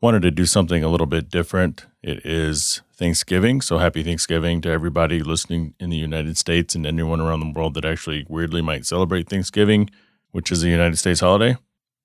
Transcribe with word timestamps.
wanted 0.00 0.22
to 0.22 0.30
do 0.30 0.46
something 0.46 0.82
a 0.82 0.88
little 0.88 1.06
bit 1.06 1.28
different. 1.28 1.86
It 2.02 2.24
is 2.24 2.80
Thanksgiving, 2.94 3.60
so 3.60 3.78
happy 3.78 4.02
Thanksgiving 4.02 4.60
to 4.62 4.70
everybody 4.70 5.22
listening 5.22 5.74
in 5.78 5.90
the 5.90 5.96
United 5.96 6.38
States 6.38 6.74
and 6.74 6.86
anyone 6.86 7.20
around 7.20 7.40
the 7.40 7.52
world 7.54 7.74
that 7.74 7.84
actually 7.84 8.26
weirdly 8.28 8.62
might 8.62 8.86
celebrate 8.86 9.28
Thanksgiving, 9.28 9.90
which 10.30 10.50
is 10.50 10.62
a 10.64 10.68
United 10.68 10.96
States 10.96 11.20
holiday. 11.20 11.56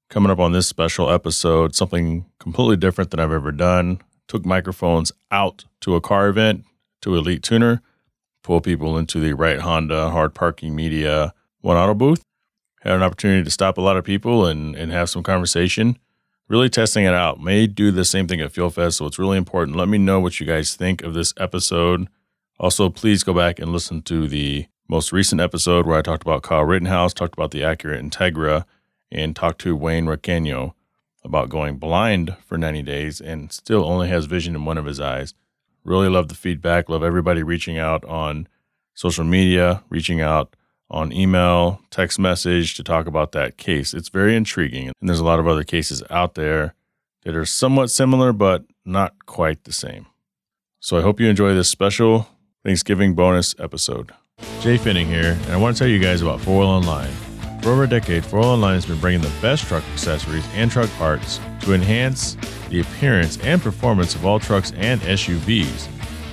Coming 0.09 0.29
up 0.29 0.39
on 0.39 0.51
this 0.51 0.67
special 0.67 1.09
episode, 1.09 1.73
something 1.73 2.25
completely 2.37 2.77
different 2.77 3.11
than 3.11 3.19
I've 3.19 3.31
ever 3.31 3.51
done. 3.51 4.01
Took 4.27 4.45
microphones 4.45 5.11
out 5.31 5.65
to 5.81 5.95
a 5.95 6.01
car 6.01 6.27
event, 6.27 6.65
to 7.01 7.15
Elite 7.15 7.43
Tuner, 7.43 7.81
pull 8.43 8.59
people 8.59 8.97
into 8.97 9.19
the 9.19 9.33
Right 9.33 9.59
Honda 9.59 10.09
Hard 10.09 10.33
Parking 10.33 10.75
Media 10.75 11.33
One 11.61 11.77
Auto 11.77 11.93
booth. 11.93 12.23
Had 12.81 12.93
an 12.93 13.03
opportunity 13.03 13.43
to 13.43 13.51
stop 13.51 13.77
a 13.77 13.81
lot 13.81 13.97
of 13.97 14.03
people 14.03 14.45
and, 14.45 14.75
and 14.75 14.91
have 14.91 15.09
some 15.09 15.23
conversation 15.23 15.97
really 16.47 16.69
testing 16.69 17.05
it 17.05 17.13
out. 17.13 17.39
May 17.41 17.67
do 17.67 17.91
the 17.91 18.05
same 18.05 18.27
thing 18.27 18.41
at 18.41 18.51
Fuel 18.51 18.69
Fest, 18.69 18.97
so 18.97 19.05
it's 19.05 19.19
really 19.19 19.37
important. 19.37 19.77
Let 19.77 19.87
me 19.87 19.97
know 19.97 20.19
what 20.19 20.39
you 20.39 20.45
guys 20.45 20.75
think 20.75 21.03
of 21.03 21.13
this 21.13 21.33
episode. 21.37 22.07
Also, 22.59 22.89
please 22.89 23.23
go 23.23 23.33
back 23.33 23.59
and 23.59 23.71
listen 23.71 24.01
to 24.03 24.27
the 24.27 24.67
most 24.87 25.11
recent 25.11 25.41
episode 25.41 25.85
where 25.85 25.97
I 25.97 26.01
talked 26.01 26.23
about 26.23 26.43
Kyle 26.43 26.63
Rittenhouse, 26.63 27.13
talked 27.13 27.33
about 27.33 27.51
the 27.51 27.61
Acura 27.61 27.99
Integra, 28.01 28.65
and 29.11 29.35
talked 29.35 29.59
to 29.61 29.75
Wayne 29.75 30.05
Requeno 30.05 30.73
about 31.23 31.49
going 31.49 31.77
blind 31.77 32.35
for 32.45 32.57
90 32.57 32.83
days 32.83 33.19
and 33.19 33.51
still 33.51 33.83
only 33.83 34.07
has 34.09 34.25
vision 34.25 34.55
in 34.55 34.65
one 34.65 34.77
of 34.77 34.85
his 34.85 34.99
eyes. 34.99 35.33
Really 35.83 36.07
love 36.07 36.27
the 36.27 36.35
feedback. 36.35 36.87
Love 36.87 37.03
everybody 37.03 37.41
reaching 37.43 37.77
out 37.77 38.05
on 38.05 38.47
social 38.93 39.23
media, 39.23 39.83
reaching 39.89 40.21
out 40.21 40.55
on 40.89 41.11
email, 41.11 41.81
text 41.89 42.19
message 42.19 42.75
to 42.75 42.83
talk 42.83 43.07
about 43.07 43.31
that 43.31 43.57
case. 43.57 43.93
It's 43.93 44.09
very 44.09 44.35
intriguing. 44.35 44.91
And 44.99 45.09
there's 45.09 45.19
a 45.19 45.25
lot 45.25 45.39
of 45.39 45.47
other 45.47 45.63
cases 45.63 46.03
out 46.09 46.35
there 46.35 46.75
that 47.23 47.35
are 47.35 47.45
somewhat 47.45 47.89
similar, 47.89 48.31
but 48.33 48.65
not 48.85 49.25
quite 49.25 49.63
the 49.63 49.73
same. 49.73 50.05
So 50.79 50.97
I 50.97 51.01
hope 51.01 51.19
you 51.19 51.27
enjoy 51.27 51.53
this 51.55 51.69
special 51.69 52.27
Thanksgiving 52.63 53.15
bonus 53.15 53.55
episode. 53.59 54.11
Jhae 54.59 54.77
Pfenning 54.77 55.07
here, 55.07 55.37
and 55.43 55.51
I 55.51 55.57
want 55.57 55.75
to 55.75 55.79
tell 55.79 55.87
you 55.87 55.99
guys 55.99 56.21
about 56.21 56.41
4 56.41 56.59
Wheel 56.59 56.67
Online. 56.67 57.11
For 57.61 57.71
over 57.71 57.83
a 57.85 57.89
decade, 57.89 58.23
4 58.25 58.39
Wheel 58.39 58.49
Online 58.49 58.75
has 58.75 58.85
been 58.85 58.99
bringing 58.99 59.21
the 59.21 59.33
best 59.41 59.63
truck 59.63 59.83
accessories 59.93 60.45
and 60.53 60.69
truck 60.69 60.89
parts 60.91 61.39
to 61.61 61.73
enhance 61.73 62.37
the 62.69 62.81
appearance 62.81 63.39
and 63.39 63.61
performance 63.61 64.13
of 64.13 64.25
all 64.25 64.39
trucks 64.39 64.71
and 64.75 65.01
SUVs. 65.01 65.87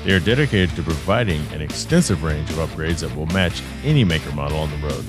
They 0.04 0.12
are 0.12 0.20
dedicated 0.20 0.74
to 0.76 0.82
providing 0.82 1.40
an 1.52 1.62
extensive 1.62 2.24
range 2.24 2.50
of 2.50 2.56
upgrades 2.56 3.00
that 3.00 3.14
will 3.16 3.26
match 3.26 3.62
any 3.84 4.04
maker 4.04 4.32
model 4.32 4.58
on 4.58 4.70
the 4.70 4.88
road. 4.88 5.04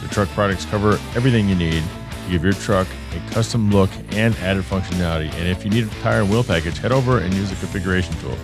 Their 0.00 0.10
truck 0.10 0.28
products 0.30 0.66
cover 0.66 0.92
everything 1.16 1.48
you 1.48 1.54
need 1.54 1.82
to 1.82 2.30
give 2.30 2.44
your 2.44 2.52
truck 2.52 2.86
a 3.12 3.30
custom 3.30 3.70
look 3.70 3.90
and 4.10 4.34
added 4.36 4.64
functionality. 4.64 5.32
And 5.34 5.48
if 5.48 5.64
you 5.64 5.70
need 5.70 5.84
a 5.84 5.90
tire 6.02 6.20
and 6.20 6.30
wheel 6.30 6.44
package, 6.44 6.76
head 6.78 6.92
over 6.92 7.18
and 7.18 7.32
use 7.32 7.48
the 7.48 7.56
configuration 7.56 8.14
tool. 8.18 8.36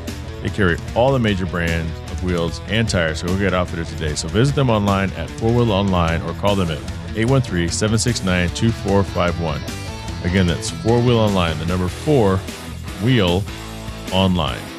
They 0.43 0.48
carry 0.48 0.78
all 0.95 1.12
the 1.12 1.19
major 1.19 1.45
brands 1.45 1.93
of 2.11 2.25
wheels 2.25 2.62
and 2.69 2.89
tires, 2.89 3.21
so 3.21 3.27
go 3.27 3.39
get 3.39 3.53
outfitted 3.53 3.87
today. 3.87 4.15
So 4.15 4.27
visit 4.28 4.55
them 4.55 4.71
online 4.71 5.11
at 5.12 5.28
Four 5.28 5.53
Wheel 5.53 5.71
Online 5.71 6.23
or 6.23 6.33
call 6.34 6.56
them 6.56 6.71
at 6.71 6.78
813 7.15 7.69
769 7.69 8.48
2451. 8.55 9.61
Again, 10.25 10.47
that's 10.47 10.71
4 10.71 11.01
Wheel 11.01 11.19
Online, 11.19 11.59
the 11.59 11.67
number 11.67 11.89
4 11.89 12.37
Wheel 13.03 13.43
Online. 14.12 14.70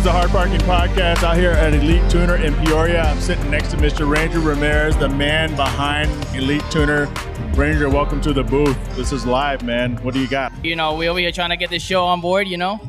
Is 0.00 0.04
the 0.04 0.12
Hard 0.12 0.30
Parking 0.30 0.60
Podcast 0.60 1.22
out 1.24 1.36
here 1.36 1.50
at 1.50 1.74
Elite 1.74 2.10
Tuner 2.10 2.36
in 2.36 2.54
Peoria. 2.64 3.02
I'm 3.02 3.20
sitting 3.20 3.50
next 3.50 3.70
to 3.72 3.76
Mr. 3.76 4.10
Ranger 4.10 4.40
Ramirez, 4.40 4.96
the 4.96 5.10
man 5.10 5.54
behind 5.56 6.10
Elite 6.34 6.64
Tuner. 6.70 7.04
Ranger, 7.52 7.90
welcome 7.90 8.18
to 8.22 8.32
the 8.32 8.42
booth. 8.42 8.78
This 8.96 9.12
is 9.12 9.26
live, 9.26 9.62
man. 9.62 9.96
What 10.02 10.14
do 10.14 10.20
you 10.20 10.26
got? 10.26 10.52
You 10.64 10.74
know, 10.74 10.94
we 10.94 11.08
over 11.08 11.18
here 11.18 11.32
trying 11.32 11.50
to 11.50 11.56
get 11.58 11.68
this 11.68 11.82
show 11.82 12.02
on 12.02 12.22
board, 12.22 12.48
you 12.48 12.56
know. 12.56 12.80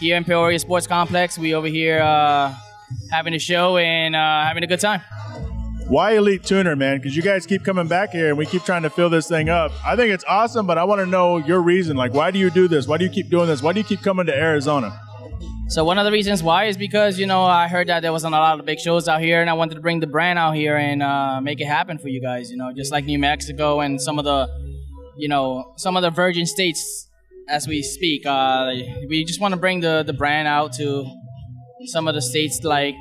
Here 0.00 0.16
in 0.16 0.24
Peoria 0.24 0.58
Sports 0.58 0.88
Complex, 0.88 1.38
we 1.38 1.54
over 1.54 1.68
here 1.68 2.00
uh, 2.00 2.52
having 3.12 3.34
a 3.34 3.38
show 3.38 3.76
and 3.76 4.16
uh, 4.16 4.42
having 4.42 4.64
a 4.64 4.66
good 4.66 4.80
time. 4.80 5.02
Why 5.86 6.16
Elite 6.16 6.42
Tuner, 6.42 6.74
man? 6.74 6.96
Because 6.96 7.14
you 7.14 7.22
guys 7.22 7.46
keep 7.46 7.62
coming 7.62 7.86
back 7.86 8.10
here 8.10 8.30
and 8.30 8.36
we 8.36 8.44
keep 8.44 8.64
trying 8.64 8.82
to 8.82 8.90
fill 8.90 9.08
this 9.08 9.28
thing 9.28 9.48
up. 9.48 9.70
I 9.86 9.94
think 9.94 10.12
it's 10.12 10.24
awesome, 10.26 10.66
but 10.66 10.78
I 10.78 10.84
want 10.84 10.98
to 10.98 11.06
know 11.06 11.36
your 11.36 11.62
reason. 11.62 11.96
Like, 11.96 12.12
why 12.12 12.32
do 12.32 12.40
you 12.40 12.50
do 12.50 12.66
this? 12.66 12.88
Why 12.88 12.98
do 12.98 13.04
you 13.04 13.10
keep 13.10 13.30
doing 13.30 13.46
this? 13.46 13.62
Why 13.62 13.72
do 13.72 13.78
you 13.78 13.86
keep 13.86 14.02
coming 14.02 14.26
to 14.26 14.34
Arizona? 14.34 15.05
So 15.68 15.82
one 15.84 15.98
of 15.98 16.04
the 16.04 16.12
reasons 16.12 16.44
why 16.44 16.66
is 16.66 16.76
because 16.76 17.18
you 17.18 17.26
know 17.26 17.42
I 17.42 17.66
heard 17.66 17.88
that 17.88 18.00
there 18.00 18.12
wasn't 18.12 18.34
a 18.34 18.38
lot 18.38 18.60
of 18.60 18.64
big 18.64 18.78
shows 18.78 19.08
out 19.08 19.20
here, 19.20 19.40
and 19.40 19.50
I 19.50 19.54
wanted 19.54 19.74
to 19.74 19.80
bring 19.80 19.98
the 19.98 20.06
brand 20.06 20.38
out 20.38 20.52
here 20.52 20.76
and 20.76 21.02
uh, 21.02 21.40
make 21.40 21.60
it 21.60 21.66
happen 21.66 21.98
for 21.98 22.06
you 22.06 22.20
guys. 22.20 22.52
You 22.52 22.56
know, 22.56 22.72
just 22.72 22.92
like 22.92 23.04
New 23.04 23.18
Mexico 23.18 23.80
and 23.80 24.00
some 24.00 24.18
of 24.20 24.24
the, 24.24 24.46
you 25.16 25.28
know, 25.28 25.74
some 25.76 25.96
of 25.96 26.02
the 26.02 26.10
Virgin 26.10 26.46
states 26.46 27.08
as 27.48 27.66
we 27.66 27.82
speak. 27.82 28.24
Uh, 28.24 28.74
we 29.08 29.24
just 29.24 29.40
want 29.40 29.54
to 29.54 29.60
bring 29.60 29.80
the 29.80 30.04
the 30.06 30.12
brand 30.12 30.46
out 30.46 30.72
to 30.74 31.04
some 31.86 32.06
of 32.06 32.14
the 32.14 32.22
states 32.22 32.62
like 32.62 32.94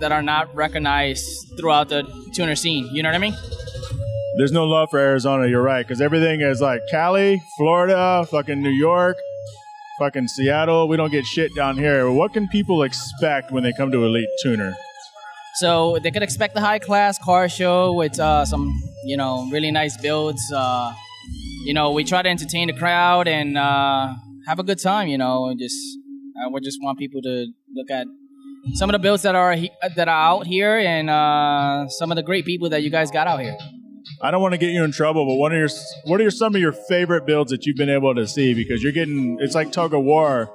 that 0.00 0.12
are 0.12 0.22
not 0.22 0.54
recognized 0.54 1.24
throughout 1.58 1.88
the 1.88 2.02
tuner 2.34 2.54
scene. 2.54 2.90
You 2.92 3.02
know 3.02 3.08
what 3.08 3.16
I 3.16 3.18
mean? 3.18 3.36
There's 4.36 4.52
no 4.52 4.64
love 4.64 4.90
for 4.90 4.98
Arizona. 4.98 5.48
You're 5.48 5.62
right, 5.62 5.86
because 5.86 6.02
everything 6.02 6.42
is 6.42 6.60
like 6.60 6.82
Cali, 6.90 7.40
Florida, 7.56 8.26
fucking 8.30 8.60
New 8.60 8.70
York 8.70 9.16
fucking 9.98 10.28
Seattle. 10.28 10.88
We 10.88 10.96
don't 10.96 11.10
get 11.10 11.24
shit 11.24 11.54
down 11.54 11.76
here. 11.76 12.10
What 12.10 12.32
can 12.32 12.48
people 12.48 12.82
expect 12.82 13.50
when 13.52 13.62
they 13.62 13.72
come 13.72 13.90
to 13.92 14.04
Elite 14.04 14.28
Tuner? 14.42 14.74
So 15.56 15.98
they 16.02 16.10
could 16.10 16.22
expect 16.22 16.56
a 16.56 16.60
high 16.60 16.80
class 16.80 17.18
car 17.18 17.48
show 17.48 17.92
with 17.92 18.18
uh, 18.18 18.44
some, 18.44 18.72
you 19.04 19.16
know, 19.16 19.48
really 19.52 19.70
nice 19.70 19.96
builds. 19.96 20.42
Uh, 20.52 20.92
you 21.64 21.72
know, 21.74 21.92
we 21.92 22.02
try 22.04 22.22
to 22.22 22.28
entertain 22.28 22.66
the 22.66 22.72
crowd 22.74 23.28
and 23.28 23.56
uh, 23.56 24.12
have 24.48 24.58
a 24.58 24.64
good 24.64 24.80
time. 24.82 25.06
You 25.08 25.18
know, 25.18 25.46
and 25.46 25.58
just 25.58 25.76
uh, 26.44 26.50
we 26.50 26.60
just 26.60 26.78
want 26.82 26.98
people 26.98 27.22
to 27.22 27.46
look 27.72 27.90
at 27.90 28.06
some 28.74 28.90
of 28.90 28.92
the 28.94 28.98
builds 28.98 29.22
that 29.22 29.34
are 29.36 29.52
he- 29.54 29.70
that 29.94 30.08
are 30.08 30.22
out 30.32 30.46
here 30.46 30.76
and 30.76 31.08
uh, 31.08 31.86
some 31.88 32.10
of 32.10 32.16
the 32.16 32.22
great 32.22 32.44
people 32.44 32.68
that 32.70 32.82
you 32.82 32.90
guys 32.90 33.10
got 33.12 33.26
out 33.28 33.40
here. 33.40 33.56
I 34.20 34.30
don't 34.30 34.42
want 34.42 34.52
to 34.52 34.58
get 34.58 34.70
you 34.70 34.84
in 34.84 34.92
trouble, 34.92 35.26
but 35.26 35.34
what 35.34 35.52
are 35.52 35.58
your 35.58 35.68
what 36.04 36.20
are 36.20 36.24
your, 36.24 36.30
some 36.30 36.54
of 36.54 36.60
your 36.60 36.72
favorite 36.72 37.26
builds 37.26 37.50
that 37.50 37.66
you've 37.66 37.76
been 37.76 37.90
able 37.90 38.14
to 38.14 38.26
see? 38.26 38.54
Because 38.54 38.82
you're 38.82 38.92
getting 38.92 39.38
it's 39.40 39.54
like 39.54 39.72
tug 39.72 39.94
of 39.94 40.02
war, 40.02 40.50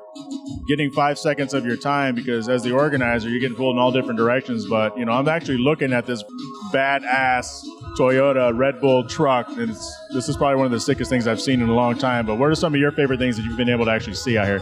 getting 0.67 0.91
five 0.91 1.17
seconds 1.17 1.53
of 1.53 1.65
your 1.65 1.75
time. 1.75 2.15
Because 2.15 2.47
as 2.47 2.63
the 2.63 2.71
organizer, 2.71 3.29
you're 3.29 3.39
getting 3.39 3.57
pulled 3.57 3.75
in 3.75 3.79
all 3.79 3.91
different 3.91 4.17
directions. 4.17 4.67
But 4.67 4.97
you 4.97 5.05
know, 5.05 5.13
I'm 5.13 5.27
actually 5.27 5.57
looking 5.57 5.93
at 5.93 6.05
this 6.05 6.23
badass 6.71 7.63
Toyota 7.97 8.55
Red 8.55 8.79
Bull 8.79 9.07
truck, 9.07 9.47
and 9.49 9.75
this 10.13 10.29
is 10.29 10.37
probably 10.37 10.57
one 10.57 10.65
of 10.65 10.71
the 10.71 10.79
sickest 10.79 11.09
things 11.09 11.27
I've 11.27 11.41
seen 11.41 11.61
in 11.61 11.69
a 11.69 11.73
long 11.73 11.97
time. 11.97 12.25
But 12.25 12.35
what 12.35 12.49
are 12.49 12.55
some 12.55 12.73
of 12.73 12.79
your 12.79 12.91
favorite 12.91 13.19
things 13.19 13.37
that 13.37 13.43
you've 13.43 13.57
been 13.57 13.69
able 13.69 13.85
to 13.85 13.91
actually 13.91 14.15
see 14.15 14.37
out 14.37 14.45
here? 14.45 14.61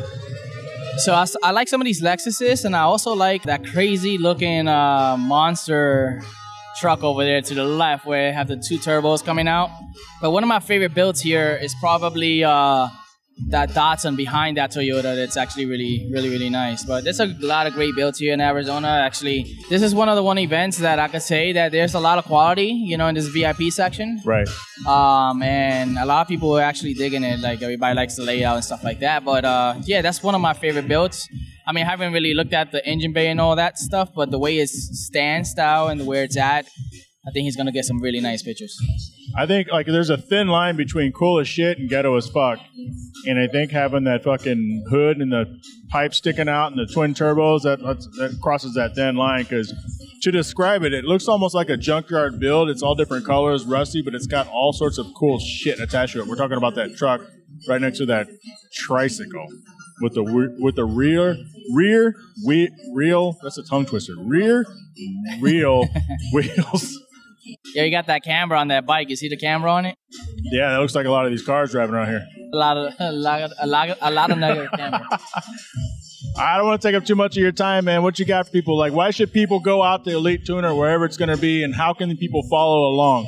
So 0.99 1.13
I, 1.13 1.25
I 1.43 1.51
like 1.51 1.67
some 1.67 1.79
of 1.79 1.85
these 1.85 2.01
Lexuses, 2.01 2.65
and 2.65 2.75
I 2.75 2.81
also 2.81 3.13
like 3.13 3.43
that 3.43 3.65
crazy 3.65 4.17
looking 4.17 4.67
uh, 4.67 5.15
monster 5.17 6.23
truck 6.79 7.03
over 7.03 7.23
there 7.23 7.41
to 7.41 7.53
the 7.53 7.63
left 7.63 8.05
where 8.05 8.29
I 8.29 8.31
have 8.31 8.47
the 8.47 8.57
two 8.57 8.77
turbos 8.77 9.23
coming 9.23 9.47
out. 9.47 9.69
But 10.21 10.31
one 10.31 10.43
of 10.43 10.47
my 10.47 10.59
favorite 10.59 10.93
builds 10.93 11.21
here 11.21 11.57
is 11.61 11.75
probably 11.79 12.43
uh, 12.43 12.87
that 13.49 13.69
Datsun 13.69 14.15
behind 14.15 14.57
that 14.57 14.71
Toyota. 14.71 15.15
That's 15.15 15.37
actually 15.37 15.65
really, 15.65 16.09
really, 16.11 16.29
really 16.29 16.49
nice. 16.49 16.83
But 16.83 17.03
there's 17.03 17.19
a 17.19 17.27
lot 17.39 17.67
of 17.67 17.73
great 17.73 17.95
builds 17.95 18.19
here 18.19 18.33
in 18.33 18.41
Arizona. 18.41 18.87
Actually, 18.87 19.55
this 19.69 19.81
is 19.81 19.93
one 19.93 20.09
of 20.09 20.15
the 20.15 20.23
one 20.23 20.37
events 20.37 20.77
that 20.77 20.99
I 20.99 21.07
could 21.07 21.21
say 21.21 21.51
that 21.53 21.71
there's 21.71 21.93
a 21.93 21.99
lot 21.99 22.17
of 22.17 22.25
quality, 22.25 22.67
you 22.67 22.97
know, 22.97 23.07
in 23.07 23.15
this 23.15 23.27
VIP 23.27 23.71
section. 23.71 24.21
Right. 24.25 24.47
Um, 24.85 25.41
and 25.43 25.97
a 25.97 26.05
lot 26.05 26.21
of 26.21 26.27
people 26.27 26.57
are 26.57 26.61
actually 26.61 26.93
digging 26.93 27.23
it. 27.23 27.39
Like 27.39 27.61
everybody 27.61 27.95
likes 27.95 28.15
the 28.15 28.23
layout 28.23 28.55
and 28.55 28.65
stuff 28.65 28.83
like 28.83 28.99
that. 28.99 29.23
But 29.23 29.45
uh, 29.45 29.75
yeah, 29.83 30.01
that's 30.01 30.23
one 30.23 30.35
of 30.35 30.41
my 30.41 30.53
favorite 30.53 30.87
builds. 30.87 31.27
I 31.67 31.73
mean, 31.73 31.85
I 31.85 31.89
haven't 31.89 32.13
really 32.13 32.33
looked 32.33 32.53
at 32.53 32.71
the 32.71 32.85
engine 32.87 33.11
bay 33.11 33.27
and 33.27 33.41
all 33.41 33.57
that 33.57 33.77
stuff, 33.77 34.09
but 34.15 34.31
the 34.31 34.39
way 34.39 34.57
it 34.57 34.69
stands 34.69 35.49
style 35.49 35.89
and 35.89 36.07
where 36.07 36.23
it's 36.23 36.37
at, 36.37 36.65
I 37.27 37.31
think 37.31 37.43
he's 37.43 37.57
gonna 37.57 37.73
get 37.73 37.83
some 37.83 38.01
really 38.01 38.21
nice 38.21 38.41
pictures. 38.41 38.79
I 39.37 39.45
think 39.45 39.67
like 39.69 39.85
there's 39.85 40.09
a 40.09 40.17
thin 40.17 40.47
line 40.47 40.77
between 40.77 41.11
cool 41.11 41.39
as 41.39 41.47
shit 41.49 41.77
and 41.77 41.89
ghetto 41.89 42.15
as 42.15 42.29
fuck, 42.29 42.59
and 43.25 43.37
I 43.37 43.47
think 43.47 43.71
having 43.71 44.05
that 44.05 44.23
fucking 44.23 44.85
hood 44.89 45.17
and 45.17 45.31
the 45.31 45.59
pipe 45.89 46.13
sticking 46.13 46.47
out 46.47 46.71
and 46.71 46.79
the 46.79 46.91
twin 46.91 47.13
turbos 47.13 47.63
that 47.63 47.79
that 47.79 48.39
crosses 48.41 48.75
that 48.75 48.95
thin 48.95 49.17
line 49.17 49.43
because 49.43 49.73
to 50.21 50.31
describe 50.31 50.83
it, 50.83 50.93
it 50.93 51.05
looks 51.05 51.27
almost 51.27 51.53
like 51.55 51.69
a 51.69 51.77
junkyard 51.77 52.39
build. 52.39 52.69
It's 52.69 52.81
all 52.81 52.95
different 52.95 53.25
colors, 53.25 53.65
rusty, 53.65 54.01
but 54.01 54.15
it's 54.15 54.27
got 54.27 54.47
all 54.47 54.73
sorts 54.73 54.97
of 54.97 55.07
cool 55.15 55.39
shit 55.39 55.79
attached 55.79 56.13
to 56.13 56.21
it. 56.21 56.27
We're 56.27 56.35
talking 56.35 56.57
about 56.57 56.75
that 56.75 56.95
truck 56.95 57.21
right 57.67 57.81
next 57.81 57.97
to 57.99 58.05
that 58.07 58.27
tricycle 58.73 59.47
with 60.01 60.13
the 60.13 60.23
with 60.59 60.75
the 60.75 60.85
rear 60.85 61.35
rear 61.73 62.15
we, 62.45 62.69
real 62.93 63.37
that's 63.41 63.57
a 63.57 63.63
tongue 63.63 63.85
twister 63.85 64.13
rear 64.17 64.65
real 65.41 65.85
wheels. 66.33 66.99
Yeah, 67.73 67.83
you 67.83 67.91
got 67.91 68.07
that 68.07 68.23
camera 68.23 68.59
on 68.59 68.69
that 68.69 68.85
bike. 68.85 69.09
You 69.09 69.15
see 69.15 69.29
the 69.29 69.37
camera 69.37 69.71
on 69.71 69.85
it? 69.85 69.95
Yeah, 70.51 70.71
that 70.71 70.77
looks 70.77 70.95
like 70.95 71.05
a 71.05 71.11
lot 71.11 71.25
of 71.25 71.31
these 71.31 71.43
cars 71.43 71.71
driving 71.71 71.95
around 71.95 72.07
here. 72.07 72.25
A 72.53 72.57
lot 72.57 72.77
of 72.77 72.93
a 72.99 73.11
lot 73.11 73.41
of, 73.41 73.51
a 73.59 73.67
lot 73.67 73.89
of, 73.89 73.97
a 74.01 74.11
lot 74.11 74.31
of 74.31 74.37
negative 74.37 74.71
camber. 74.75 75.05
I 76.37 76.57
don't 76.57 76.67
want 76.67 76.81
to 76.81 76.87
take 76.87 76.95
up 76.95 77.05
too 77.05 77.15
much 77.15 77.35
of 77.35 77.41
your 77.41 77.51
time, 77.51 77.85
man. 77.85 78.03
What 78.03 78.19
you 78.19 78.25
got 78.25 78.45
for 78.45 78.51
people? 78.51 78.77
Like, 78.77 78.93
why 78.93 79.11
should 79.11 79.33
people 79.33 79.59
go 79.59 79.81
out 79.81 80.03
to 80.05 80.11
Elite 80.11 80.45
Tuner, 80.45 80.73
wherever 80.73 81.05
it's 81.05 81.17
going 81.17 81.29
to 81.29 81.37
be, 81.37 81.63
and 81.63 81.73
how 81.73 81.93
can 81.93 82.09
the 82.09 82.15
people 82.15 82.43
follow 82.49 82.89
along? 82.89 83.25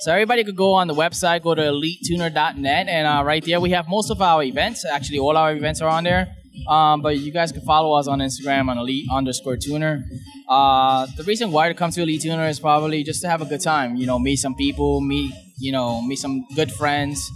So 0.00 0.12
everybody 0.12 0.42
could 0.42 0.56
go 0.56 0.72
on 0.72 0.88
the 0.88 0.94
website, 0.94 1.42
go 1.42 1.54
to 1.54 1.62
elitetuner.net, 1.62 2.88
and 2.88 3.06
uh, 3.06 3.22
right 3.24 3.44
there 3.44 3.60
we 3.60 3.70
have 3.70 3.88
most 3.88 4.10
of 4.10 4.20
our 4.20 4.42
events. 4.42 4.84
Actually, 4.84 5.20
all 5.20 5.36
our 5.36 5.52
events 5.52 5.80
are 5.80 5.88
on 5.88 6.04
there. 6.04 6.34
Um, 6.68 7.02
but 7.02 7.18
you 7.18 7.32
guys 7.32 7.52
can 7.52 7.62
follow 7.62 7.98
us 7.98 8.06
on 8.06 8.20
Instagram 8.20 8.68
on 8.68 8.78
elite 8.78 9.06
underscore 9.10 9.56
tuner. 9.56 10.04
Uh, 10.48 11.06
the 11.16 11.24
reason 11.24 11.50
why 11.50 11.68
to 11.68 11.74
come 11.74 11.90
to 11.90 12.02
Elite 12.02 12.22
Tuner 12.22 12.46
is 12.48 12.60
probably 12.60 13.02
just 13.02 13.22
to 13.22 13.28
have 13.28 13.42
a 13.42 13.46
good 13.46 13.60
time. 13.60 13.96
You 13.96 14.06
know, 14.06 14.18
meet 14.18 14.36
some 14.36 14.54
people, 14.54 15.00
meet 15.00 15.32
you 15.58 15.72
know, 15.72 16.02
meet 16.02 16.16
some 16.16 16.44
good 16.54 16.72
friends, 16.72 17.30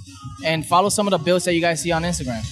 and 0.45 0.67
follow 0.67 0.89
some 0.89 1.07
of 1.07 1.13
the 1.13 1.19
builds 1.19 1.45
that 1.45 1.55
you 1.55 1.61
guys 1.61 1.81
see 1.81 1.93
on 1.93 2.03
Instagram. 2.03 2.45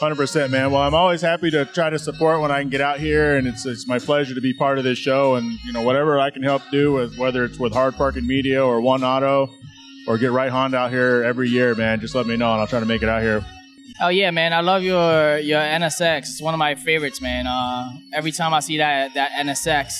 Hundred 0.00 0.16
percent, 0.16 0.50
man. 0.50 0.72
Well, 0.72 0.82
I'm 0.82 0.94
always 0.94 1.20
happy 1.20 1.50
to 1.50 1.64
try 1.64 1.90
to 1.90 1.98
support 1.98 2.40
when 2.40 2.50
I 2.50 2.60
can 2.60 2.70
get 2.70 2.80
out 2.80 2.98
here, 2.98 3.36
and 3.36 3.46
it's 3.46 3.66
it's 3.66 3.86
my 3.86 3.98
pleasure 3.98 4.34
to 4.34 4.40
be 4.40 4.52
part 4.54 4.78
of 4.78 4.84
this 4.84 4.98
show. 4.98 5.36
And 5.36 5.58
you 5.64 5.72
know, 5.72 5.82
whatever 5.82 6.18
I 6.18 6.30
can 6.30 6.42
help 6.42 6.62
do, 6.72 6.92
with, 6.92 7.18
whether 7.18 7.44
it's 7.44 7.58
with 7.58 7.72
Hard 7.72 7.94
Parking 7.94 8.26
Media 8.26 8.64
or 8.64 8.80
One 8.80 9.04
Auto, 9.04 9.50
or 10.08 10.18
get 10.18 10.32
Right 10.32 10.50
Honda 10.50 10.78
out 10.78 10.90
here 10.90 11.22
every 11.22 11.48
year, 11.48 11.74
man. 11.74 12.00
Just 12.00 12.14
let 12.14 12.26
me 12.26 12.36
know, 12.36 12.50
and 12.52 12.60
I'll 12.60 12.66
try 12.66 12.80
to 12.80 12.86
make 12.86 13.02
it 13.02 13.08
out 13.08 13.22
here. 13.22 13.44
Oh 14.04 14.08
yeah, 14.08 14.32
man! 14.32 14.52
I 14.52 14.62
love 14.62 14.82
your 14.82 15.38
your 15.38 15.60
NSX. 15.60 16.18
It's 16.18 16.42
one 16.42 16.54
of 16.54 16.58
my 16.58 16.74
favorites, 16.74 17.20
man. 17.20 17.46
Uh, 17.46 17.88
every 18.12 18.32
time 18.32 18.52
I 18.52 18.58
see 18.58 18.78
that 18.78 19.14
that 19.14 19.30
NSX, 19.30 19.92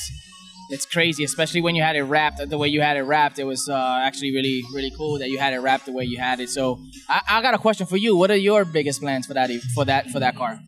it's 0.71 0.85
crazy. 0.85 1.23
Especially 1.23 1.61
when 1.61 1.77
you 1.77 1.85
had 1.85 1.95
it 1.95 2.03
wrapped 2.03 2.49
the 2.51 2.59
way 2.59 2.67
you 2.67 2.81
had 2.81 2.97
it 2.97 3.03
wrapped. 3.03 3.39
It 3.39 3.45
was 3.45 3.69
uh, 3.69 4.01
actually 4.03 4.33
really 4.33 4.65
really 4.75 4.91
cool 4.97 5.21
that 5.21 5.29
you 5.29 5.39
had 5.39 5.53
it 5.53 5.61
wrapped 5.61 5.87
the 5.87 5.93
way 5.93 6.03
you 6.03 6.19
had 6.19 6.41
it. 6.41 6.49
So 6.49 6.81
I, 7.09 7.21
I 7.31 7.43
got 7.43 7.55
a 7.55 7.59
question 7.59 7.87
for 7.87 7.97
you. 7.97 8.17
What 8.17 8.33
are 8.33 8.37
your 8.37 8.65
biggest 8.65 9.01
plans 9.01 9.25
for 9.25 9.35
that 9.35 9.51
for 9.73 9.85
that 9.85 10.11
for 10.11 10.19
that 10.19 10.35
car? 10.35 10.59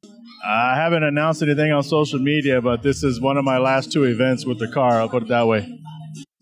I 0.47 0.77
haven't 0.77 1.03
announced 1.03 1.43
anything 1.43 1.73
on 1.73 1.83
social 1.83 2.21
media, 2.21 2.63
but 2.63 2.85
this 2.85 3.03
is 3.03 3.21
one 3.21 3.37
of 3.37 3.45
my 3.45 3.59
last 3.59 3.91
two 3.91 4.05
events 4.05 4.47
with 4.47 4.61
the 4.61 4.69
car. 4.69 5.01
I'll 5.01 5.09
put 5.09 5.25
it 5.25 5.29
that 5.31 5.49
way. 5.49 5.81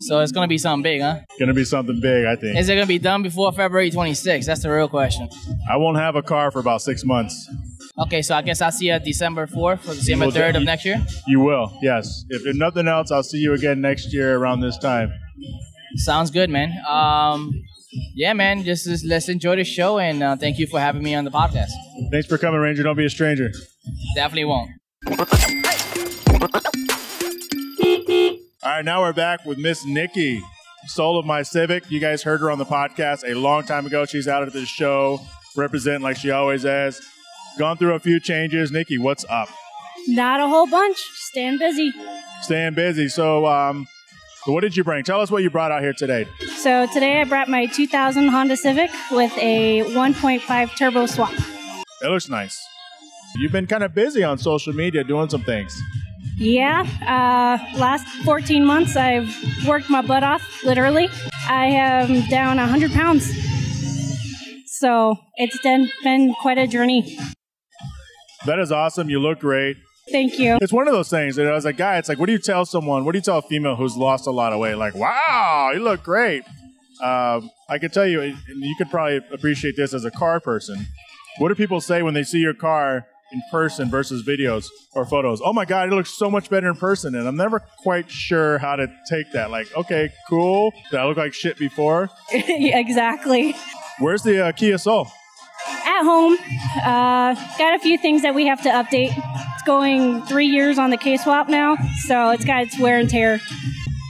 So 0.07 0.21
it's 0.21 0.33
gonna 0.33 0.49
be 0.49 0.59
something 0.59 0.83
big, 0.83 1.01
huh? 1.01 1.21
Gonna 1.39 1.55
be 1.55 1.65
something 1.65 2.01
big, 2.01 2.27
I 2.27 2.37
think. 2.37 2.59
Is 2.59 2.69
it 2.69 2.75
gonna 2.75 2.87
be 2.87 2.99
done 2.99 3.23
before 3.23 3.53
February 3.53 3.91
26th? 3.91 4.47
That's 4.47 4.63
the 4.63 4.71
real 4.73 4.89
question. 4.89 5.29
I 5.71 5.77
won't 5.77 5.97
have 5.99 6.17
a 6.17 6.23
car 6.23 6.51
for 6.51 6.59
about 6.59 6.83
six 6.83 7.05
months. 7.05 7.49
Okay, 7.99 8.23
so 8.23 8.35
I 8.35 8.43
guess 8.43 8.61
I'll 8.63 8.73
see 8.73 8.87
you 8.89 8.99
December 8.99 9.47
4th 9.47 9.87
or 9.89 9.95
December 9.95 10.27
Well, 10.27 10.35
3rd 10.35 10.57
of 10.57 10.63
you- 10.63 10.67
next 10.67 10.85
year. 10.85 11.05
You 11.27 11.41
will, 11.41 11.77
yes. 11.83 12.25
If, 12.31 12.47
if 12.47 12.57
nothing 12.57 12.89
else, 12.89 13.11
I'll 13.13 13.23
see 13.23 13.39
you 13.39 13.53
again 13.55 13.81
next 13.81 14.13
year 14.13 14.37
around 14.37 14.61
this 14.61 14.79
time. 14.79 15.13
Sounds 15.97 16.31
good, 16.31 16.49
man. 16.49 16.73
Um, 16.89 17.53
yeah, 18.15 18.33
man. 18.33 18.65
Just, 18.65 18.87
just 18.87 19.05
let's 19.05 19.29
enjoy 19.29 19.57
the 19.57 19.65
show, 19.65 19.99
and 19.99 20.23
uh, 20.23 20.37
thank 20.37 20.59
you 20.59 20.67
for 20.67 20.81
having 20.81 21.03
me 21.03 21.15
on 21.15 21.25
the 21.25 21.31
podcast. 21.31 21.69
Thanks 22.11 22.27
for 22.27 22.39
coming, 22.39 22.61
Ranger. 22.61 22.83
Don't 22.83 22.97
be 22.97 23.05
a 23.05 23.11
stranger. 23.11 23.51
Definitely 24.17 24.47
won't. 24.47 24.71
All 28.65 28.71
right, 28.71 28.85
now 28.85 29.01
we're 29.01 29.13
back 29.13 29.45
with 29.45 29.59
Miss 29.59 29.85
Nikki, 29.85 30.41
soul 30.87 31.19
of 31.19 31.27
my 31.27 31.43
Civic. 31.43 31.91
You 31.91 31.99
guys 31.99 32.23
heard 32.23 32.39
her 32.39 32.49
on 32.49 32.59
the 32.59 32.65
podcast 32.65 33.29
a 33.29 33.35
long 33.35 33.65
time 33.65 33.87
ago. 33.87 34.05
She's 34.05 34.29
out 34.29 34.45
at 34.45 34.53
this 34.53 34.69
show, 34.69 35.19
representing 35.57 36.03
like 36.03 36.17
she 36.17 36.31
always 36.31 36.63
has. 36.63 37.01
Gone 37.59 37.77
through 37.77 37.95
a 37.95 37.99
few 37.99 38.21
changes. 38.21 38.71
Nikki, 38.71 38.99
what's 38.99 39.25
up? 39.29 39.49
Not 40.07 40.39
a 40.39 40.47
whole 40.47 40.69
bunch. 40.69 40.97
Staying 40.97 41.59
busy. 41.59 41.93
Staying 42.43 42.75
busy. 42.75 43.09
So, 43.09 43.47
um, 43.47 43.89
so 44.45 44.53
what 44.53 44.61
did 44.61 44.77
you 44.77 44.85
bring? 44.85 45.03
Tell 45.03 45.21
us 45.21 45.29
what 45.29 45.43
you 45.43 45.51
brought 45.51 45.73
out 45.73 45.83
here 45.83 45.93
today. 45.93 46.29
So 46.55 46.87
today 46.87 47.21
I 47.21 47.25
brought 47.25 47.49
my 47.49 47.67
2000 47.67 48.29
Honda 48.29 48.57
Civic 48.57 48.93
with 49.11 49.37
a 49.39 49.81
1.5 49.87 50.77
turbo 50.79 51.07
swap. 51.07 51.33
It 51.33 52.07
looks 52.07 52.29
nice. 52.29 52.65
You've 53.39 53.51
been 53.51 53.67
kind 53.67 53.83
of 53.83 53.93
busy 53.93 54.23
on 54.23 54.39
social 54.39 54.73
media 54.73 55.03
doing 55.03 55.29
some 55.31 55.43
things. 55.43 55.77
Yeah, 56.37 56.83
uh, 57.03 57.79
last 57.79 58.07
14 58.25 58.65
months 58.65 58.97
I've 58.97 59.35
worked 59.67 59.91
my 59.91 60.03
butt 60.03 60.25
off, 60.25 60.65
literally. 60.65 61.09
I 61.47 61.67
am 61.67 62.27
down 62.29 62.57
100 62.57 62.93
pounds. 62.93 63.31
So 64.67 65.17
it's 65.37 65.61
been, 65.63 65.91
been 66.03 66.35
quite 66.41 66.59
a 66.59 66.67
journey. 66.67 67.19
That 68.47 68.59
is 68.59 68.73
awesome. 68.73 69.09
You 69.09 69.21
look 69.21 69.39
great. 69.39 69.77
Thank 70.11 70.39
you. 70.39 70.59
It's 70.61 70.73
one 70.73 70.89
of 70.89 70.95
those 70.95 71.09
things. 71.09 71.37
that 71.37 71.47
as 71.47 71.65
a 71.65 71.73
guy, 71.73 71.99
it's 71.99 72.09
like, 72.09 72.19
what 72.19 72.27
do 72.27 72.33
you 72.33 72.39
tell 72.39 72.65
someone? 72.65 73.05
What 73.05 73.13
do 73.13 73.19
you 73.19 73.23
tell 73.23 73.39
a 73.39 73.43
female 73.43 73.77
who's 73.77 73.97
lost 73.97 74.27
a 74.27 74.33
lot 74.33 74.53
of 74.53 74.59
weight? 74.59 74.75
Like, 74.75 74.95
wow, 74.95 75.71
you 75.73 75.81
look 75.81 76.03
great. 76.03 76.43
Um, 77.01 77.51
I 77.69 77.79
can 77.79 77.91
tell 77.91 78.07
you, 78.07 78.21
and 78.21 78.37
you 78.47 78.75
could 78.77 78.91
probably 78.91 79.21
appreciate 79.33 79.77
this 79.77 79.95
as 79.95 80.05
a 80.05 80.11
car 80.11 80.41
person. 80.41 80.87
What 81.39 81.49
do 81.49 81.55
people 81.55 81.81
say 81.81 82.03
when 82.03 82.15
they 82.15 82.25
see 82.25 82.39
your 82.39 82.55
car 82.55 83.07
in 83.33 83.43
person 83.51 83.91
versus 83.91 84.23
videos 84.23 84.67
or 84.95 85.05
photos? 85.05 85.41
Oh 85.45 85.53
my 85.53 85.65
God, 85.65 85.93
it 85.93 85.95
looks 85.95 86.17
so 86.17 86.31
much 86.31 86.51
better 86.51 86.69
in 86.69 86.77
person. 86.77 87.15
And 87.15 87.27
I'm 87.27 87.37
never 87.37 87.61
quite 87.83 88.11
sure 88.11 88.59
how 88.59 88.77
to 88.77 88.87
take 89.09 89.33
that. 89.33 89.51
Like, 89.51 89.75
okay, 89.77 90.11
cool. 90.29 90.73
Did 90.91 91.01
I 91.01 91.07
look 91.07 91.17
like 91.17 91.35
shit 91.35 91.59
before? 91.59 92.11
exactly. 92.33 93.55
Where's 93.99 94.23
the 94.23 94.47
uh, 94.47 94.53
Kia 94.53 94.79
Soul? 94.79 95.09
At 95.69 96.03
home, 96.03 96.37
uh, 96.85 97.35
got 97.59 97.75
a 97.75 97.79
few 97.79 97.97
things 97.99 98.23
that 98.23 98.35
we 98.35 98.47
have 98.47 98.63
to 98.63 98.69
update. 98.69 99.13
It's 99.55 99.63
going 99.65 100.23
three 100.23 100.47
years 100.47 100.79
on 100.79 100.91
the 100.91 100.97
K 100.97 101.17
swap 101.17 101.49
now, 101.49 101.77
so 102.07 102.31
it's 102.31 102.45
got 102.45 102.65
its 102.65 102.79
wear 102.79 102.99
and 102.99 103.09
tear. 103.09 103.41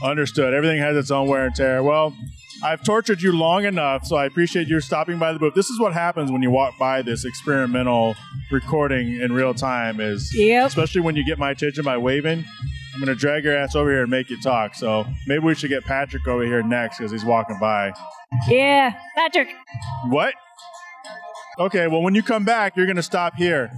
Understood. 0.03 0.53
Everything 0.53 0.79
has 0.79 0.97
its 0.97 1.11
own 1.11 1.27
wear 1.27 1.45
and 1.45 1.55
tear. 1.55 1.83
Well, 1.83 2.15
I've 2.63 2.83
tortured 2.83 3.21
you 3.21 3.37
long 3.37 3.65
enough, 3.65 4.05
so 4.05 4.15
I 4.15 4.25
appreciate 4.25 4.67
you 4.69 4.79
stopping 4.79 5.19
by 5.19 5.33
the 5.33 5.39
booth. 5.39 5.53
This 5.53 5.69
is 5.69 5.79
what 5.79 5.93
happens 5.93 6.31
when 6.31 6.41
you 6.41 6.49
walk 6.49 6.77
by 6.79 7.01
this 7.01 7.25
experimental 7.25 8.15
recording 8.51 9.19
in 9.19 9.33
real 9.33 9.53
time. 9.53 9.99
Is 9.99 10.33
Yep. 10.33 10.67
especially 10.67 11.01
when 11.01 11.15
you 11.15 11.25
get 11.25 11.37
my 11.37 11.51
attention 11.51 11.83
by 11.83 11.97
waving. 11.97 12.45
I'm 12.93 12.99
gonna 12.99 13.15
drag 13.15 13.43
your 13.43 13.57
ass 13.57 13.75
over 13.75 13.89
here 13.91 14.03
and 14.03 14.11
make 14.11 14.29
you 14.29 14.39
talk. 14.41 14.75
So 14.75 15.05
maybe 15.27 15.43
we 15.43 15.55
should 15.55 15.69
get 15.71 15.83
Patrick 15.83 16.25
over 16.27 16.43
here 16.45 16.61
next 16.63 16.99
because 16.99 17.11
he's 17.11 17.25
walking 17.25 17.57
by. 17.59 17.91
Yeah, 18.47 18.93
Patrick. 19.15 19.49
What? 20.07 20.33
Okay. 21.59 21.87
Well, 21.87 22.01
when 22.01 22.15
you 22.15 22.23
come 22.23 22.45
back, 22.45 22.77
you're 22.77 22.87
gonna 22.87 23.03
stop 23.03 23.35
here. 23.35 23.71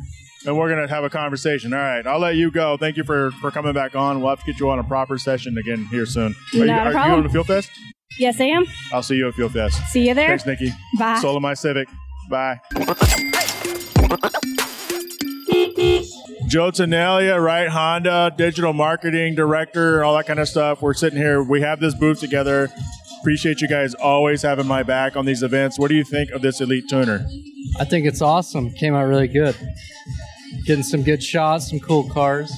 And 0.45 0.55
we're 0.55 0.69
gonna 0.69 0.87
have 0.87 1.03
a 1.03 1.09
conversation. 1.09 1.73
All 1.73 1.79
right, 1.79 2.05
I'll 2.05 2.19
let 2.19 2.35
you 2.35 2.51
go. 2.51 2.77
Thank 2.77 2.97
you 2.97 3.03
for 3.03 3.31
for 3.41 3.49
coming 3.49 3.73
back 3.73 3.95
on. 3.95 4.19
We'll 4.19 4.29
have 4.29 4.41
to 4.41 4.45
get 4.45 4.59
you 4.59 4.69
on 4.69 4.77
a 4.77 4.83
proper 4.83 5.17
session 5.17 5.57
again 5.57 5.85
here 5.85 6.05
soon. 6.05 6.35
Are 6.53 6.57
you, 6.57 6.65
Not 6.65 6.87
a 6.87 6.95
are 6.95 7.07
you 7.07 7.11
going 7.13 7.23
to 7.23 7.29
Fuel 7.29 7.43
Fest? 7.45 7.71
Yes, 8.17 8.39
I 8.39 8.45
am. 8.45 8.65
I'll 8.93 9.03
see 9.03 9.15
you 9.15 9.27
at 9.27 9.33
Fuel 9.35 9.49
Fest. 9.49 9.81
See 9.89 10.07
you 10.07 10.13
there. 10.13 10.37
Thanks, 10.37 10.45
Nikki. 10.45 10.73
Bye. 10.97 11.19
Soul 11.19 11.35
of 11.35 11.41
my 11.41 11.53
Civic. 11.53 11.87
Bye. 12.29 12.59
Joe 16.47 16.71
Tenaglia, 16.71 17.43
right? 17.43 17.67
Honda, 17.67 18.33
digital 18.37 18.71
marketing 18.71 19.35
director, 19.35 20.03
all 20.03 20.15
that 20.15 20.27
kind 20.27 20.39
of 20.39 20.47
stuff. 20.47 20.81
We're 20.81 20.93
sitting 20.93 21.19
here. 21.19 21.43
We 21.43 21.61
have 21.61 21.79
this 21.79 21.93
booth 21.95 22.19
together. 22.19 22.69
Appreciate 23.19 23.59
you 23.59 23.67
guys 23.67 23.95
always 23.95 24.41
having 24.43 24.67
my 24.67 24.83
back 24.83 25.17
on 25.17 25.25
these 25.25 25.41
events. 25.43 25.79
What 25.79 25.89
do 25.89 25.95
you 25.95 26.03
think 26.03 26.29
of 26.31 26.41
this 26.41 26.61
Elite 26.61 26.87
Tuner? 26.87 27.25
I 27.79 27.85
think 27.85 28.05
it's 28.05 28.21
awesome. 28.21 28.71
Came 28.71 28.93
out 28.93 29.05
really 29.05 29.27
good. 29.27 29.55
Getting 30.65 30.83
some 30.83 31.03
good 31.03 31.21
shots, 31.23 31.69
some 31.69 31.79
cool 31.79 32.07
cars. 32.09 32.53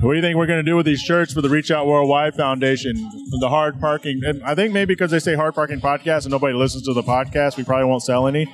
What 0.00 0.12
do 0.12 0.16
you 0.16 0.22
think 0.22 0.36
we're 0.36 0.46
going 0.46 0.64
to 0.64 0.70
do 0.70 0.76
with 0.76 0.84
these 0.84 1.00
shirts 1.00 1.32
for 1.32 1.40
the 1.40 1.48
Reach 1.48 1.70
Out 1.70 1.86
Worldwide 1.86 2.34
Foundation? 2.34 2.94
The 3.40 3.48
hard 3.48 3.80
parking. 3.80 4.20
And 4.24 4.42
I 4.42 4.54
think 4.54 4.72
maybe 4.72 4.94
because 4.94 5.10
they 5.10 5.18
say 5.18 5.34
hard 5.34 5.54
parking 5.54 5.80
podcast 5.80 6.24
and 6.24 6.30
nobody 6.32 6.54
listens 6.54 6.84
to 6.84 6.92
the 6.92 7.02
podcast, 7.02 7.56
we 7.56 7.64
probably 7.64 7.86
won't 7.86 8.02
sell 8.02 8.26
any. 8.26 8.46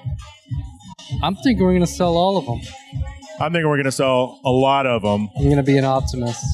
I'm 1.22 1.34
thinking 1.34 1.64
we're 1.64 1.72
going 1.72 1.80
to 1.80 1.86
sell 1.86 2.16
all 2.16 2.36
of 2.36 2.46
them. 2.46 2.60
I'm 3.40 3.52
thinking 3.52 3.68
we're 3.68 3.76
going 3.76 3.84
to 3.84 3.92
sell 3.92 4.40
a 4.44 4.50
lot 4.50 4.86
of 4.86 5.02
them. 5.02 5.28
I'm 5.36 5.44
going 5.44 5.56
to 5.56 5.64
be 5.64 5.76
an 5.76 5.84
optimist. 5.84 6.44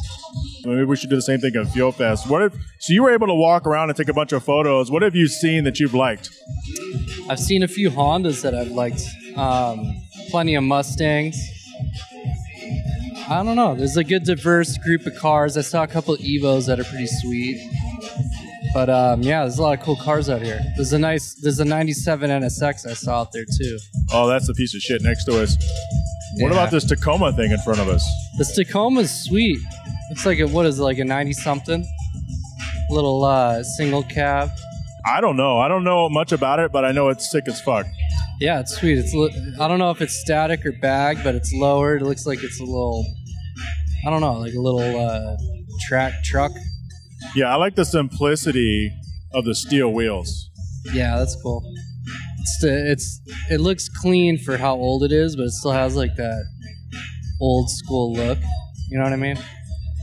Maybe 0.64 0.84
we 0.84 0.96
should 0.96 1.10
do 1.10 1.16
the 1.16 1.22
same 1.22 1.38
thing 1.40 1.54
at 1.56 1.68
Fuel 1.72 1.92
Fest. 1.92 2.28
What 2.28 2.42
if 2.42 2.54
so 2.78 2.92
you 2.92 3.02
were 3.02 3.12
able 3.12 3.26
to 3.26 3.34
walk 3.34 3.66
around 3.66 3.90
and 3.90 3.96
take 3.96 4.08
a 4.08 4.14
bunch 4.14 4.32
of 4.32 4.42
photos? 4.42 4.90
What 4.90 5.02
have 5.02 5.14
you 5.14 5.28
seen 5.28 5.64
that 5.64 5.78
you've 5.78 5.94
liked? 5.94 6.30
I've 7.28 7.38
seen 7.38 7.62
a 7.62 7.68
few 7.68 7.90
Hondas 7.90 8.42
that 8.42 8.54
I've 8.54 8.70
liked. 8.70 9.02
Um, 9.36 10.00
plenty 10.30 10.54
of 10.54 10.64
Mustangs. 10.64 11.36
I 13.30 13.42
don't 13.42 13.56
know. 13.56 13.74
There's 13.74 13.96
a 13.96 14.04
good 14.04 14.24
diverse 14.24 14.78
group 14.78 15.04
of 15.06 15.14
cars. 15.16 15.56
I 15.56 15.60
saw 15.60 15.82
a 15.82 15.86
couple 15.86 16.16
Evos 16.16 16.66
that 16.66 16.80
are 16.80 16.84
pretty 16.84 17.06
sweet. 17.06 17.60
But 18.72 18.88
um, 18.88 19.22
yeah, 19.22 19.40
there's 19.42 19.58
a 19.58 19.62
lot 19.62 19.78
of 19.78 19.84
cool 19.84 19.96
cars 19.96 20.28
out 20.30 20.40
here. 20.42 20.60
There's 20.76 20.92
a 20.92 20.98
nice, 20.98 21.34
there's 21.34 21.58
a 21.60 21.64
'97 21.64 22.30
NSX 22.30 22.86
I 22.88 22.94
saw 22.94 23.20
out 23.20 23.32
there 23.32 23.44
too. 23.44 23.78
Oh, 24.12 24.28
that's 24.28 24.46
the 24.46 24.54
piece 24.54 24.74
of 24.74 24.80
shit 24.80 25.02
next 25.02 25.24
to 25.24 25.42
us. 25.42 25.56
What 26.36 26.48
Yeah. 26.48 26.52
about 26.52 26.70
this 26.70 26.84
Tacoma 26.84 27.32
thing 27.32 27.50
in 27.50 27.58
front 27.58 27.80
of 27.80 27.88
us? 27.88 28.06
This 28.38 28.54
Tacoma's 28.54 29.10
sweet. 29.24 29.58
Looks 30.10 30.24
like 30.26 30.38
a 30.38 30.46
what 30.46 30.64
is 30.66 30.78
it, 30.78 30.82
like 30.82 30.98
a 30.98 31.04
ninety 31.04 31.32
something? 31.32 31.86
Little 32.90 33.24
uh, 33.24 33.62
single 33.62 34.02
cab. 34.02 34.50
I 35.06 35.20
don't 35.20 35.36
know. 35.36 35.58
I 35.58 35.68
don't 35.68 35.84
know 35.84 36.08
much 36.08 36.32
about 36.32 36.58
it, 36.60 36.72
but 36.72 36.84
I 36.84 36.92
know 36.92 37.08
it's 37.08 37.30
sick 37.30 37.46
as 37.48 37.60
fuck. 37.60 37.86
Yeah, 38.40 38.60
it's 38.60 38.76
sweet. 38.76 38.98
It's 38.98 39.14
I 39.60 39.66
don't 39.68 39.78
know 39.78 39.90
if 39.90 40.00
it's 40.02 40.14
static 40.14 40.64
or 40.66 40.72
bag, 40.72 41.18
but 41.24 41.34
it's 41.34 41.52
lowered. 41.52 42.02
It 42.02 42.04
looks 42.06 42.26
like 42.26 42.42
it's 42.42 42.60
a 42.60 42.64
little. 42.64 43.06
I 44.06 44.10
don't 44.10 44.20
know, 44.20 44.34
like 44.34 44.54
a 44.54 44.60
little 44.60 44.80
uh, 44.80 45.36
track 45.88 46.12
truck. 46.24 46.52
Yeah, 47.34 47.52
I 47.52 47.56
like 47.56 47.74
the 47.74 47.84
simplicity 47.84 48.92
of 49.34 49.44
the 49.44 49.54
steel 49.54 49.92
wheels. 49.92 50.50
Yeah, 50.92 51.18
that's 51.18 51.36
cool. 51.42 51.62
It's 52.40 52.64
it's 52.64 53.20
it 53.50 53.60
looks 53.60 53.88
clean 53.88 54.38
for 54.38 54.56
how 54.56 54.74
old 54.74 55.02
it 55.02 55.12
is, 55.12 55.36
but 55.36 55.42
it 55.44 55.50
still 55.50 55.72
has 55.72 55.96
like 55.96 56.14
that 56.16 56.44
old 57.40 57.70
school 57.70 58.12
look. 58.14 58.38
You 58.88 58.98
know 58.98 59.04
what 59.04 59.12
I 59.12 59.16
mean? 59.16 59.38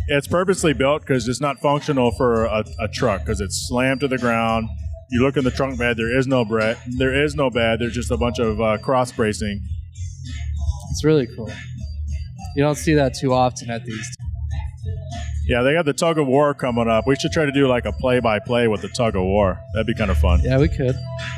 It's 0.07 0.27
purposely 0.27 0.73
built 0.73 1.01
because 1.01 1.27
it's 1.27 1.41
not 1.41 1.59
functional 1.59 2.11
for 2.11 2.45
a, 2.45 2.63
a 2.79 2.87
truck 2.87 3.21
because 3.21 3.41
it's 3.41 3.67
slammed 3.67 4.01
to 4.01 4.07
the 4.07 4.19
ground. 4.19 4.69
You 5.09 5.23
look 5.23 5.37
in 5.37 5.43
the 5.43 5.51
trunk 5.51 5.79
bed, 5.79 5.97
there 5.97 6.15
is 6.15 6.27
no 6.27 6.45
bed. 6.45 6.77
There 6.97 7.23
is 7.23 7.35
no 7.35 7.49
bed. 7.49 7.79
There's 7.79 7.93
just 7.93 8.11
a 8.11 8.17
bunch 8.17 8.37
of 8.39 8.61
uh, 8.61 8.77
cross 8.79 9.11
bracing. 9.11 9.61
It's 10.91 11.03
really 11.03 11.27
cool. 11.35 11.51
You 12.55 12.63
don't 12.63 12.75
see 12.75 12.93
that 12.95 13.13
too 13.13 13.33
often 13.33 13.69
at 13.69 13.83
these. 13.83 14.15
Yeah, 15.47 15.62
they 15.62 15.74
got 15.74 15.85
the 15.85 15.93
tug 15.93 16.17
of 16.17 16.25
war 16.25 16.53
coming 16.55 16.88
up. 16.88 17.05
We 17.05 17.15
should 17.15 17.31
try 17.31 17.45
to 17.45 17.51
do 17.51 17.67
like 17.67 17.85
a 17.85 17.91
play 17.91 18.19
by 18.19 18.39
play 18.39 18.67
with 18.67 18.81
the 18.81 18.88
tug 18.89 19.15
of 19.15 19.21
war. 19.24 19.59
That'd 19.74 19.85
be 19.88 19.93
kind 19.93 20.09
of 20.09 20.17
fun. 20.17 20.39
Yeah, 20.43 20.57
we 20.57 20.67
could. 20.67 20.95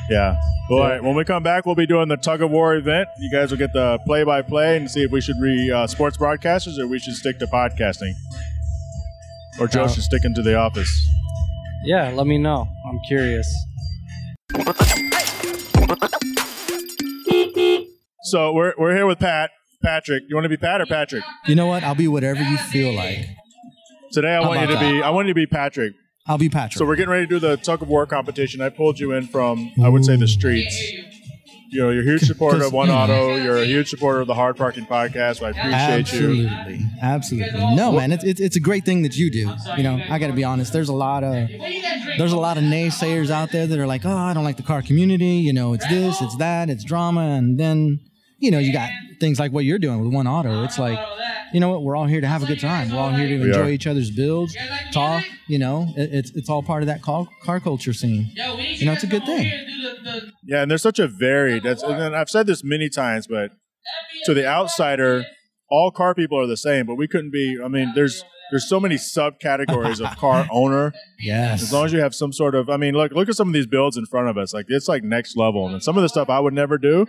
Yeah. 0.10 0.38
All 0.70 0.80
Yeah. 0.80 0.88
right. 0.90 1.04
When 1.04 1.16
we 1.16 1.26
come 1.26 1.44
back, 1.44 1.66
we'll 1.66 1.76
be 1.76 1.86
doing 1.88 2.08
the 2.08 2.16
tug 2.18 2.42
of 2.42 2.50
war 2.52 2.76
event. 2.76 3.10
You 3.20 3.30
guys 3.32 3.52
will 3.52 3.58
get 3.58 3.74
the 3.74 4.00
play 4.06 4.24
by 4.24 4.42
play 4.44 4.78
and 4.78 4.90
see 4.90 5.02
if 5.04 5.12
we 5.12 5.20
should 5.20 5.40
be 5.42 5.72
uh, 5.72 5.88
sports 5.88 6.16
broadcasters 6.18 6.78
or 6.80 6.88
we 6.88 7.00
should 7.00 7.16
stick 7.16 7.38
to 7.40 7.48
podcasting. 7.48 8.14
Or 9.60 9.68
Joe 9.68 9.84
Uh, 9.84 9.88
should 9.90 10.04
stick 10.04 10.24
into 10.24 10.42
the 10.42 10.56
office. 10.56 10.90
Yeah, 11.84 12.10
let 12.14 12.28
me 12.28 12.38
know. 12.38 12.68
I'm 12.90 13.00
curious. 13.08 13.48
So 18.24 18.52
we're, 18.54 18.74
we're 18.78 18.94
here 18.96 19.06
with 19.06 19.20
Pat. 19.20 19.52
Patrick. 19.82 20.24
You 20.28 20.36
want 20.36 20.46
to 20.46 20.50
be 20.50 20.58
Pat 20.58 20.82
or 20.82 20.86
Patrick? 20.86 21.24
You 21.46 21.56
know 21.56 21.68
what? 21.68 21.84
I'll 21.84 21.96
be 21.96 22.08
whatever 22.08 22.42
you 22.42 22.58
feel 22.58 22.94
like. 22.94 23.28
Today 24.12 24.36
I 24.36 24.42
How 24.42 24.48
want 24.50 24.62
you 24.62 24.68
to 24.68 24.74
about 24.74 24.92
be 24.92 25.02
I 25.04 25.10
want 25.10 25.28
you 25.28 25.34
to 25.34 25.36
be 25.36 25.46
Patrick. 25.46 25.94
I'll 26.28 26.38
be 26.38 26.50
Patrick. 26.50 26.78
So 26.78 26.86
we're 26.86 26.96
getting 26.96 27.12
ready 27.12 27.26
to 27.26 27.30
do 27.30 27.40
the 27.40 27.58
tug 27.58 27.82
of 27.82 27.88
war 27.88 28.06
competition. 28.06 28.62
I 28.62 28.70
pulled 28.70 29.00
you 29.00 29.12
in 29.14 29.28
from 29.28 29.72
I 29.82 29.90
would 29.90 30.06
say 30.06 30.16
the 30.16 30.28
streets. 30.28 30.76
You 31.70 31.82
know, 31.82 31.90
you're 31.90 32.02
a 32.02 32.06
huge 32.06 32.22
supporter 32.28 32.64
of 32.64 32.72
One. 32.72 32.90
Auto. 32.90 33.36
You're 33.36 33.58
a 33.58 33.66
huge 33.66 33.90
supporter 33.90 34.22
of 34.22 34.28
the 34.28 34.34
Hard 34.34 34.56
Parking 34.56 34.86
Podcast. 34.86 35.40
So 35.40 35.46
I 35.46 35.50
appreciate 35.50 36.14
you. 36.22 36.48
Absolutely, 36.48 36.86
absolutely. 37.02 37.76
No, 37.76 37.92
man, 37.92 38.14
it's, 38.14 38.24
it's 38.24 38.40
it's 38.40 38.56
a 38.56 38.62
great 38.62 38.86
thing 38.86 39.02
that 39.02 39.18
you 39.18 39.30
do. 39.30 39.54
You 39.76 39.84
know, 39.84 40.02
I 40.10 40.18
got 40.18 40.28
to 40.28 40.34
be 40.34 40.46
honest. 40.46 40.72
There's 40.72 40.90
a 40.90 40.94
lot 40.94 41.26
of 41.26 41.50
there's 42.18 42.32
a 42.32 42.40
lot 42.40 42.58
of 42.58 42.64
naysayers 42.64 43.30
out 43.30 43.52
there 43.52 43.68
that 43.68 43.78
are 43.78 43.88
like, 43.88 44.06
oh, 44.06 44.16
I 44.16 44.34
don't 44.34 44.46
like 44.46 44.58
the 44.58 44.64
car 44.64 44.82
community. 44.82 45.36
You 45.36 45.52
know, 45.54 45.74
it's 45.74 45.88
this, 45.88 46.22
it's 46.22 46.38
that, 46.38 46.70
it's 46.70 46.84
drama, 46.86 47.22
and 47.38 47.60
then 47.60 48.00
you 48.40 48.52
know 48.52 48.60
you 48.60 48.74
got 48.74 48.90
things 49.20 49.40
like 49.40 49.52
what 49.52 49.66
you're 49.66 49.80
doing 49.80 50.04
with 50.04 50.14
One 50.14 50.28
Auto. 50.28 50.64
It's 50.64 50.78
like, 50.80 51.00
you 51.54 51.60
know 51.60 51.70
what? 51.70 51.84
We're 51.84 51.96
all 51.96 52.06
here 52.06 52.22
to 52.22 52.28
have 52.28 52.44
a 52.44 52.46
good 52.46 52.60
time. 52.60 52.92
We're 52.92 53.00
all 53.00 53.12
here 53.12 53.28
to 53.28 53.46
enjoy 53.46 53.62
are. 53.62 53.70
each 53.70 53.88
other's 53.88 54.12
builds, 54.12 54.56
talk. 54.92 55.24
You 55.48 55.60
know, 55.60 55.88
it, 55.96 56.10
it's 56.14 56.32
it's 56.32 56.50
all 56.50 56.64
part 56.64 56.84
of 56.84 56.88
that 56.88 57.02
car, 57.02 57.28
car 57.44 57.60
culture 57.60 57.94
scene. 57.94 58.32
You 58.36 58.86
know, 58.86 58.94
it's 58.94 59.04
a 59.04 59.08
good 59.08 59.26
thing. 59.26 59.52
Yeah, 60.44 60.62
and 60.62 60.72
there's 60.72 60.82
such 60.82 61.00
a 61.00 61.08
varied. 61.08 61.64
That's, 61.64 61.84
and 61.84 62.16
I've 62.16 62.30
said 62.30 62.48
this 62.48 62.64
many 62.64 62.90
times, 62.90 63.28
but 63.28 63.52
to 64.26 64.34
the 64.34 64.46
outsider, 64.46 65.26
all 65.70 65.92
car 65.92 66.14
people 66.14 66.40
are 66.40 66.48
the 66.48 66.58
same. 66.58 66.86
But 66.86 66.96
we 66.96 67.08
couldn't 67.08 67.32
be. 67.32 67.58
I 67.64 67.68
mean, 67.68 67.94
there's 67.96 68.24
there's 68.52 68.68
so 68.68 68.80
many 68.80 68.96
subcategories 68.96 70.06
of 70.06 70.18
car 70.18 70.48
owner. 70.52 70.94
Yes. 71.20 71.64
As 71.64 71.74
long 71.74 71.86
as 71.86 71.94
you 71.94 72.00
have 72.00 72.16
some 72.16 72.32
sort 72.32 72.56
of, 72.56 72.70
I 72.70 72.78
mean, 72.78 72.94
look 72.94 73.12
look 73.12 73.30
at 73.30 73.36
some 73.36 73.48
of 73.48 73.54
these 73.54 73.68
builds 73.68 73.98
in 73.98 74.06
front 74.06 74.30
of 74.30 74.38
us. 74.38 74.54
Like 74.54 74.66
it's 74.70 74.88
like 74.88 75.04
next 75.04 75.38
level, 75.38 75.68
and 75.68 75.82
some 75.84 75.98
of 75.98 76.04
the 76.04 76.10
stuff 76.10 76.30
I 76.30 76.40
would 76.40 76.54
never 76.54 76.78
do, 76.78 77.08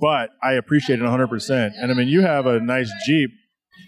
but 0.00 0.30
I 0.42 0.52
appreciate 0.52 0.98
it 0.98 1.02
100. 1.02 1.28
percent 1.28 1.74
And 1.80 1.90
I 1.90 1.94
mean, 1.94 2.08
you 2.08 2.22
have 2.22 2.46
a 2.46 2.60
nice 2.60 2.90
Jeep, 3.06 3.30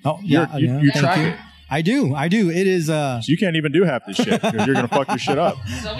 Oh 0.04 0.18
You're- 0.22 0.46
yeah, 0.52 0.56
you- 0.58 0.66
yeah, 0.74 0.80
you 0.80 0.90
track 0.92 1.18
you. 1.18 1.24
it. 1.28 1.36
I 1.70 1.82
do, 1.82 2.14
I 2.14 2.28
do. 2.28 2.48
It 2.50 2.66
is, 2.66 2.88
uh, 2.88 3.20
so 3.20 3.30
you 3.30 3.36
can't 3.36 3.54
even 3.56 3.72
do 3.72 3.84
half 3.84 4.00
this 4.06 4.16
shit 4.16 4.40
because 4.42 4.64
you're 4.66 4.74
gonna 4.74 4.88
fuck 4.88 5.06
your 5.08 5.18
shit 5.18 5.38
up. 5.38 5.56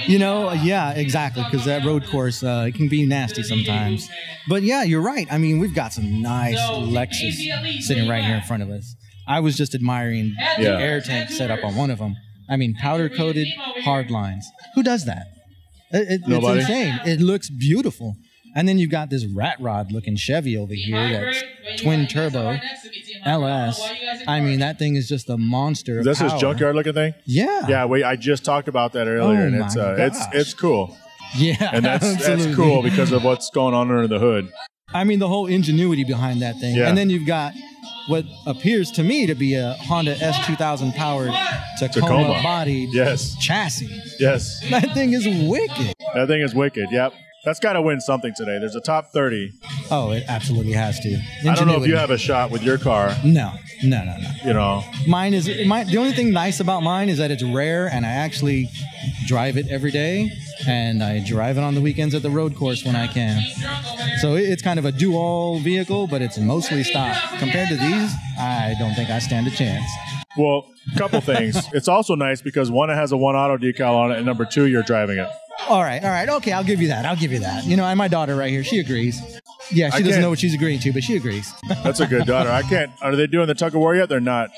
you 0.07 0.19
know, 0.19 0.50
yeah, 0.53 0.93
exactly. 0.93 1.43
Because 1.45 1.67
that 1.67 1.85
road 1.85 2.07
course, 2.07 2.43
uh, 2.43 2.65
it 2.69 2.75
can 2.75 2.88
be 2.88 3.05
nasty 3.05 3.43
sometimes. 3.43 4.09
But 4.49 4.62
yeah, 4.62 4.83
you're 4.85 5.03
right. 5.03 5.27
I 5.31 5.37
mean, 5.37 5.59
we've 5.59 5.75
got 5.75 5.93
some 5.93 6.23
nice 6.23 6.59
Lexus 6.59 7.83
sitting 7.83 8.09
right 8.09 8.25
here 8.25 8.37
in 8.37 8.43
front 8.43 8.62
of 8.62 8.71
us. 8.71 8.95
I 9.27 9.41
was 9.41 9.59
just 9.59 9.75
admiring 9.75 10.35
the 10.57 10.62
Yeah. 10.62 10.79
air 10.79 11.03
tank 11.03 11.29
setup 11.29 11.62
on 11.62 11.75
one 11.77 11.91
of 11.91 11.99
them. 11.99 12.15
I 12.49 12.57
mean, 12.57 12.75
powder 12.75 13.11
coated 13.11 13.49
hard 13.85 14.11
lines. 14.11 14.47
Who 14.75 14.83
does 14.83 15.05
that? 15.05 15.27
It, 15.93 16.12
it- 16.23 16.29
Nobody. 16.29 16.61
It's 16.61 16.69
insane. 16.71 16.99
It 17.05 17.21
looks 17.21 17.50
beautiful. 17.50 18.15
And 18.59 18.67
then 18.69 18.77
you've 18.79 18.91
got 18.91 19.09
this 19.09 19.25
rat 19.25 19.57
rod 19.61 19.93
looking 19.93 20.17
Chevy 20.17 20.57
over 20.57 20.75
here 20.75 21.33
that's 21.65 21.81
twin 21.83 22.09
turbo 22.09 22.59
LS. 23.25 23.81
I 24.27 24.41
mean, 24.41 24.59
that 24.61 24.79
thing 24.81 24.97
is 24.97 25.09
just 25.09 25.31
a 25.31 25.37
monster. 25.38 25.93
Is 25.93 25.99
of 26.00 26.05
this 26.07 26.19
this 26.19 26.41
junkyard 26.41 26.75
looking 26.75 26.93
thing? 26.95 27.15
Yeah. 27.25 27.67
Yeah, 27.69 27.85
we 27.85 28.03
I 28.03 28.17
just 28.17 28.45
talked 28.45 28.67
about 28.67 28.93
that 28.95 29.07
earlier, 29.07 29.41
Oh 29.43 29.47
and 29.47 29.55
it's 29.55 29.77
uh, 29.77 29.95
it's 29.99 30.19
it's 30.33 30.55
cool, 30.55 30.97
Yeah. 31.37 31.71
and 31.73 31.85
that's 31.85 32.27
that's 32.27 32.55
cool 32.57 32.83
because 32.83 33.12
of 33.12 33.23
what's 33.23 33.49
going 33.50 33.75
on 33.75 33.91
under 33.93 34.09
the 34.09 34.19
hood. 34.19 34.50
I 34.93 35.05
mean, 35.05 35.19
the 35.21 35.29
whole 35.29 35.47
ingenuity 35.47 36.03
behind 36.05 36.43
that 36.43 36.59
thing. 36.59 36.75
Yeah. 36.75 36.88
And 36.88 36.97
then 36.99 37.11
you've 37.11 37.27
got 37.29 37.53
what 38.09 38.25
appears 38.47 38.91
to 38.93 39.03
me 39.05 39.27
to 39.27 39.35
be 39.35 39.55
a 39.55 39.75
Honda 39.75 40.15
S2000 40.17 40.95
powered 40.97 41.31
Tacoma. 41.79 42.00
Tacoma 42.09 42.41
bodied 42.43 42.88
Yes, 42.93 43.37
chassis. 43.38 43.88
yes, 44.19 44.59
That 44.71 44.95
thing 44.95 45.12
is 45.12 45.27
wicked. 45.49 45.95
that 46.15 46.27
thing 46.27 46.41
is 46.41 46.55
wicked. 46.55 46.88
Yep, 46.91 47.12
that's 47.49 47.61
got 47.61 47.73
to 47.73 47.83
win 47.83 48.00
something 48.00 48.33
today. 48.37 48.59
There's 48.59 48.75
a 48.75 48.81
top 48.81 49.11
thirty. 49.12 49.52
Oh, 49.90 50.11
it 50.12 50.25
absolutely 50.28 50.73
has 50.73 51.00
to. 51.00 51.19
I 51.49 51.55
don't 51.55 51.67
know 51.67 51.81
if 51.83 51.87
you 51.87 51.97
have 51.97 52.11
a 52.11 52.19
shot 52.19 52.50
with 52.50 52.62
your 52.62 52.76
car. 52.78 53.14
No, 53.25 53.52
no, 53.83 54.05
no, 54.05 54.17
no. 54.19 54.28
You 54.45 54.52
know, 54.52 54.85
Mine 55.07 55.33
is 55.35 55.49
mine. 55.67 55.87
The 55.87 55.97
only 55.99 56.12
thing 56.12 56.33
nice 56.33 56.61
about 56.61 56.83
mine 56.83 57.09
is 57.09 57.19
that 57.19 57.31
it's 57.31 57.43
rare, 57.43 57.87
and 57.88 58.05
I 58.05 58.11
actually 58.11 58.69
drive 59.26 59.57
it 59.57 59.67
every 59.69 59.90
day, 59.90 60.31
and 60.67 61.02
I 61.02 61.25
drive 61.25 61.57
it 61.57 61.62
on 61.62 61.75
the 61.75 61.81
weekends 61.81 62.14
at 62.14 62.23
the 62.23 62.31
road 62.31 62.55
course 62.57 62.85
when 62.85 62.97
I 62.97 63.07
can. 63.07 63.40
So 64.21 64.35
it- 64.37 64.49
it's 64.50 64.62
kind 64.62 64.78
of 64.78 64.85
a 64.85 64.93
dual 64.93 65.59
vehicle, 65.61 66.07
but 66.07 66.21
it's 66.23 66.37
mostly 66.38 66.83
stock. 66.85 67.17
Compared 67.38 67.69
to 67.71 67.76
these, 67.76 68.12
I 68.38 68.75
don't 68.78 68.95
think 68.95 69.09
I 69.11 69.19
stand 69.21 69.47
a 69.47 69.50
chance. 69.50 69.88
well, 70.37 70.67
a 70.95 70.99
couple 70.99 71.21
things. 71.21 71.57
It's 71.73 71.88
also 71.88 72.14
nice 72.14 72.40
because 72.43 72.71
one, 72.71 72.90
it 72.90 72.95
has 72.95 73.12
a 73.12 73.17
one 73.17 73.35
auto 73.37 73.57
decal 73.57 73.95
on 73.95 74.12
it, 74.12 74.17
and 74.19 74.26
number 74.26 74.45
two, 74.45 74.67
you're 74.67 74.83
driving 74.83 75.19
it. 75.19 75.28
All 75.67 75.83
right, 75.83 76.03
all 76.03 76.11
right, 76.11 76.29
okay, 76.29 76.53
I'll 76.53 76.65
give 76.65 76.81
you 76.81 76.88
that. 76.88 77.05
I'll 77.05 77.17
give 77.17 77.33
you 77.33 77.41
that. 77.41 77.65
You 77.65 77.77
know, 77.77 77.85
and 77.85 77.99
my 77.99 78.09
daughter 78.09 78.37
right 78.37 78.50
here, 78.50 78.65
she 78.65 78.79
agrees. 78.79 79.21
Yeah, 79.71 79.88
I 79.93 79.99
she 79.99 79.99
doesn't 79.99 80.12
can't- 80.12 80.23
know 80.23 80.31
what 80.31 80.38
she's 80.38 80.55
agreeing 80.55 80.79
to, 80.81 80.93
but 80.93 81.03
she 81.03 81.17
agrees. 81.17 81.53
That's 81.85 82.00
a 82.00 82.07
good 82.07 82.27
daughter. 82.27 82.49
I 82.50 82.62
can't. 82.62 82.91
Are 83.03 83.15
they 83.17 83.27
doing 83.27 83.49
the 83.49 83.55
tug 83.55 83.75
of 83.75 83.81
war 83.81 83.95
yet? 83.95 84.09
They're 84.09 84.21
not. 84.21 84.50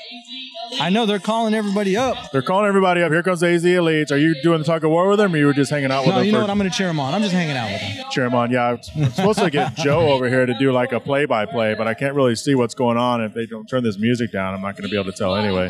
I 0.79 0.89
know 0.89 1.05
they're 1.05 1.19
calling 1.19 1.53
everybody 1.53 1.97
up. 1.97 2.15
They're 2.31 2.41
calling 2.41 2.65
everybody 2.67 3.01
up. 3.01 3.11
Here 3.11 3.21
comes 3.23 3.41
the 3.41 3.47
AZ 3.47 3.63
Elites. 3.65 4.09
Are 4.11 4.17
you 4.17 4.41
doing 4.41 4.59
the 4.59 4.63
tug 4.63 4.85
of 4.85 4.91
war 4.91 5.09
with 5.09 5.17
them, 5.19 5.33
or 5.33 5.37
you 5.37 5.45
were 5.47 5.53
just 5.53 5.69
hanging 5.69 5.91
out 5.91 6.01
with 6.05 6.11
No, 6.11 6.17
them? 6.19 6.25
you 6.27 6.31
know 6.31 6.37
for- 6.37 6.43
what? 6.43 6.49
I'm 6.49 6.57
going 6.57 6.69
to 6.69 6.77
cheer 6.77 6.87
them 6.87 6.99
on. 6.99 7.13
I'm 7.13 7.21
just 7.21 7.33
hanging 7.33 7.57
out 7.57 7.69
with 7.71 7.81
them. 7.81 8.05
cheer 8.11 8.23
him 8.25 8.35
on. 8.35 8.51
Yeah, 8.51 8.77
I'm 8.95 9.11
supposed 9.11 9.39
to 9.39 9.49
get 9.49 9.75
Joe 9.75 10.07
over 10.11 10.29
here 10.29 10.45
to 10.45 10.57
do 10.59 10.71
like 10.71 10.93
a 10.93 10.99
play-by-play, 11.01 11.73
but 11.73 11.87
I 11.87 11.93
can't 11.93 12.15
really 12.15 12.35
see 12.35 12.55
what's 12.55 12.75
going 12.75 12.97
on 12.97 13.21
if 13.21 13.33
they 13.33 13.45
don't 13.47 13.67
turn 13.67 13.83
this 13.83 13.97
music 13.97 14.31
down. 14.31 14.53
I'm 14.53 14.61
not 14.61 14.77
going 14.77 14.83
to 14.83 14.89
be 14.89 14.97
able 14.97 15.11
to 15.11 15.17
tell 15.17 15.35
anyway. 15.35 15.67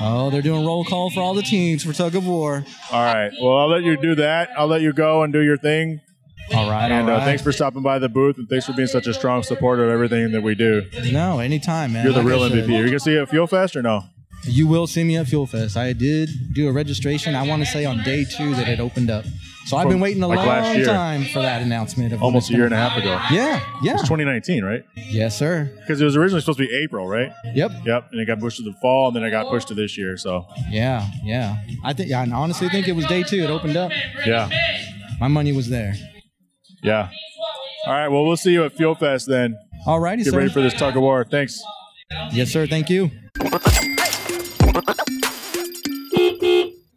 Oh, 0.00 0.30
they're 0.30 0.42
doing 0.42 0.64
roll 0.64 0.84
call 0.84 1.10
for 1.10 1.20
all 1.20 1.34
the 1.34 1.42
teams 1.42 1.84
for 1.84 1.92
tug 1.92 2.14
of 2.14 2.26
war. 2.26 2.64
All 2.90 3.04
right. 3.04 3.30
Well, 3.40 3.56
I'll 3.58 3.68
let 3.68 3.82
you 3.82 3.96
do 4.00 4.14
that. 4.16 4.50
I'll 4.56 4.66
let 4.66 4.80
you 4.80 4.92
go 4.92 5.22
and 5.22 5.32
do 5.32 5.42
your 5.42 5.58
thing. 5.58 6.00
All 6.52 6.68
right, 6.68 6.90
And 6.90 7.08
all 7.08 7.18
uh, 7.20 7.24
thanks 7.24 7.42
for 7.42 7.52
stopping 7.52 7.82
by 7.82 8.00
the 8.00 8.08
booth, 8.08 8.36
and 8.36 8.48
thanks 8.48 8.66
for 8.66 8.72
being 8.72 8.88
such 8.88 9.06
a 9.06 9.14
strong 9.14 9.44
supporter 9.44 9.84
of 9.84 9.90
everything 9.90 10.32
that 10.32 10.42
we 10.42 10.56
do. 10.56 10.84
No, 11.12 11.38
anytime, 11.38 11.92
man. 11.92 12.04
You're 12.04 12.12
the 12.12 12.20
Like 12.20 12.28
real 12.28 12.40
MVP. 12.40 12.66
Are 12.66 12.72
you 12.72 12.78
going 12.86 12.90
to 12.92 12.98
see 13.00 13.14
it 13.14 13.20
at 13.20 13.28
Fuel 13.28 13.46
Fest 13.46 13.76
or 13.76 13.82
no? 13.82 14.02
You 14.44 14.66
will 14.66 14.86
see 14.88 15.04
me 15.04 15.16
at 15.16 15.28
Fuel 15.28 15.46
Fest. 15.46 15.76
I 15.76 15.92
did 15.92 16.30
do 16.54 16.68
a 16.68 16.72
registration. 16.72 17.36
I 17.36 17.46
want 17.46 17.62
to 17.62 17.66
say 17.70 17.84
on 17.84 18.02
day 18.02 18.24
two 18.24 18.54
that 18.56 18.66
it 18.68 18.80
opened 18.80 19.10
up. 19.10 19.26
So 19.70 19.76
I've 19.76 19.88
been 19.88 20.00
waiting 20.00 20.20
a 20.20 20.26
like, 20.26 20.44
long 20.44 20.74
year. 20.74 20.84
time 20.84 21.22
for 21.26 21.38
that 21.38 21.62
announcement. 21.62 22.12
Of 22.12 22.24
Almost 22.24 22.50
a 22.50 22.54
year 22.54 22.64
and 22.64 22.74
a 22.74 22.76
half 22.76 22.98
ago. 22.98 23.20
Yeah, 23.30 23.60
yeah. 23.84 23.92
It's 23.92 24.02
2019, 24.02 24.64
right? 24.64 24.82
Yes, 24.96 25.38
sir. 25.38 25.70
Because 25.78 26.00
it 26.00 26.04
was 26.04 26.16
originally 26.16 26.40
supposed 26.40 26.58
to 26.58 26.66
be 26.66 26.74
April, 26.74 27.06
right? 27.06 27.30
Yep. 27.54 27.70
Yep. 27.86 28.08
And 28.10 28.20
it 28.20 28.26
got 28.26 28.40
pushed 28.40 28.56
to 28.56 28.64
the 28.64 28.74
fall, 28.82 29.06
and 29.06 29.16
then 29.16 29.22
it 29.22 29.30
got 29.30 29.46
pushed 29.48 29.68
to 29.68 29.74
this 29.74 29.96
year. 29.96 30.16
So, 30.16 30.44
Yeah, 30.70 31.06
yeah. 31.22 31.62
I 31.84 31.92
think. 31.92 32.10
I 32.10 32.28
honestly 32.32 32.68
think 32.68 32.88
it 32.88 32.96
was 32.96 33.06
day 33.06 33.22
two. 33.22 33.44
It 33.44 33.48
opened 33.50 33.76
up. 33.76 33.92
yeah. 34.26 34.50
My 35.20 35.28
money 35.28 35.52
was 35.52 35.68
there. 35.68 35.94
Yeah. 36.82 37.08
All 37.86 37.92
right. 37.92 38.08
Well, 38.08 38.24
we'll 38.24 38.36
see 38.36 38.50
you 38.50 38.64
at 38.64 38.72
Fuel 38.72 38.96
Fest 38.96 39.28
then. 39.28 39.56
Alrighty, 39.86 40.24
Get 40.24 40.32
sir. 40.32 40.36
ready 40.38 40.50
for 40.50 40.62
this 40.62 40.74
tug 40.74 40.96
of 40.96 41.02
war. 41.02 41.24
Thanks. 41.24 41.62
yes, 42.32 42.50
sir. 42.50 42.66
Thank 42.66 42.90
you. 42.90 43.08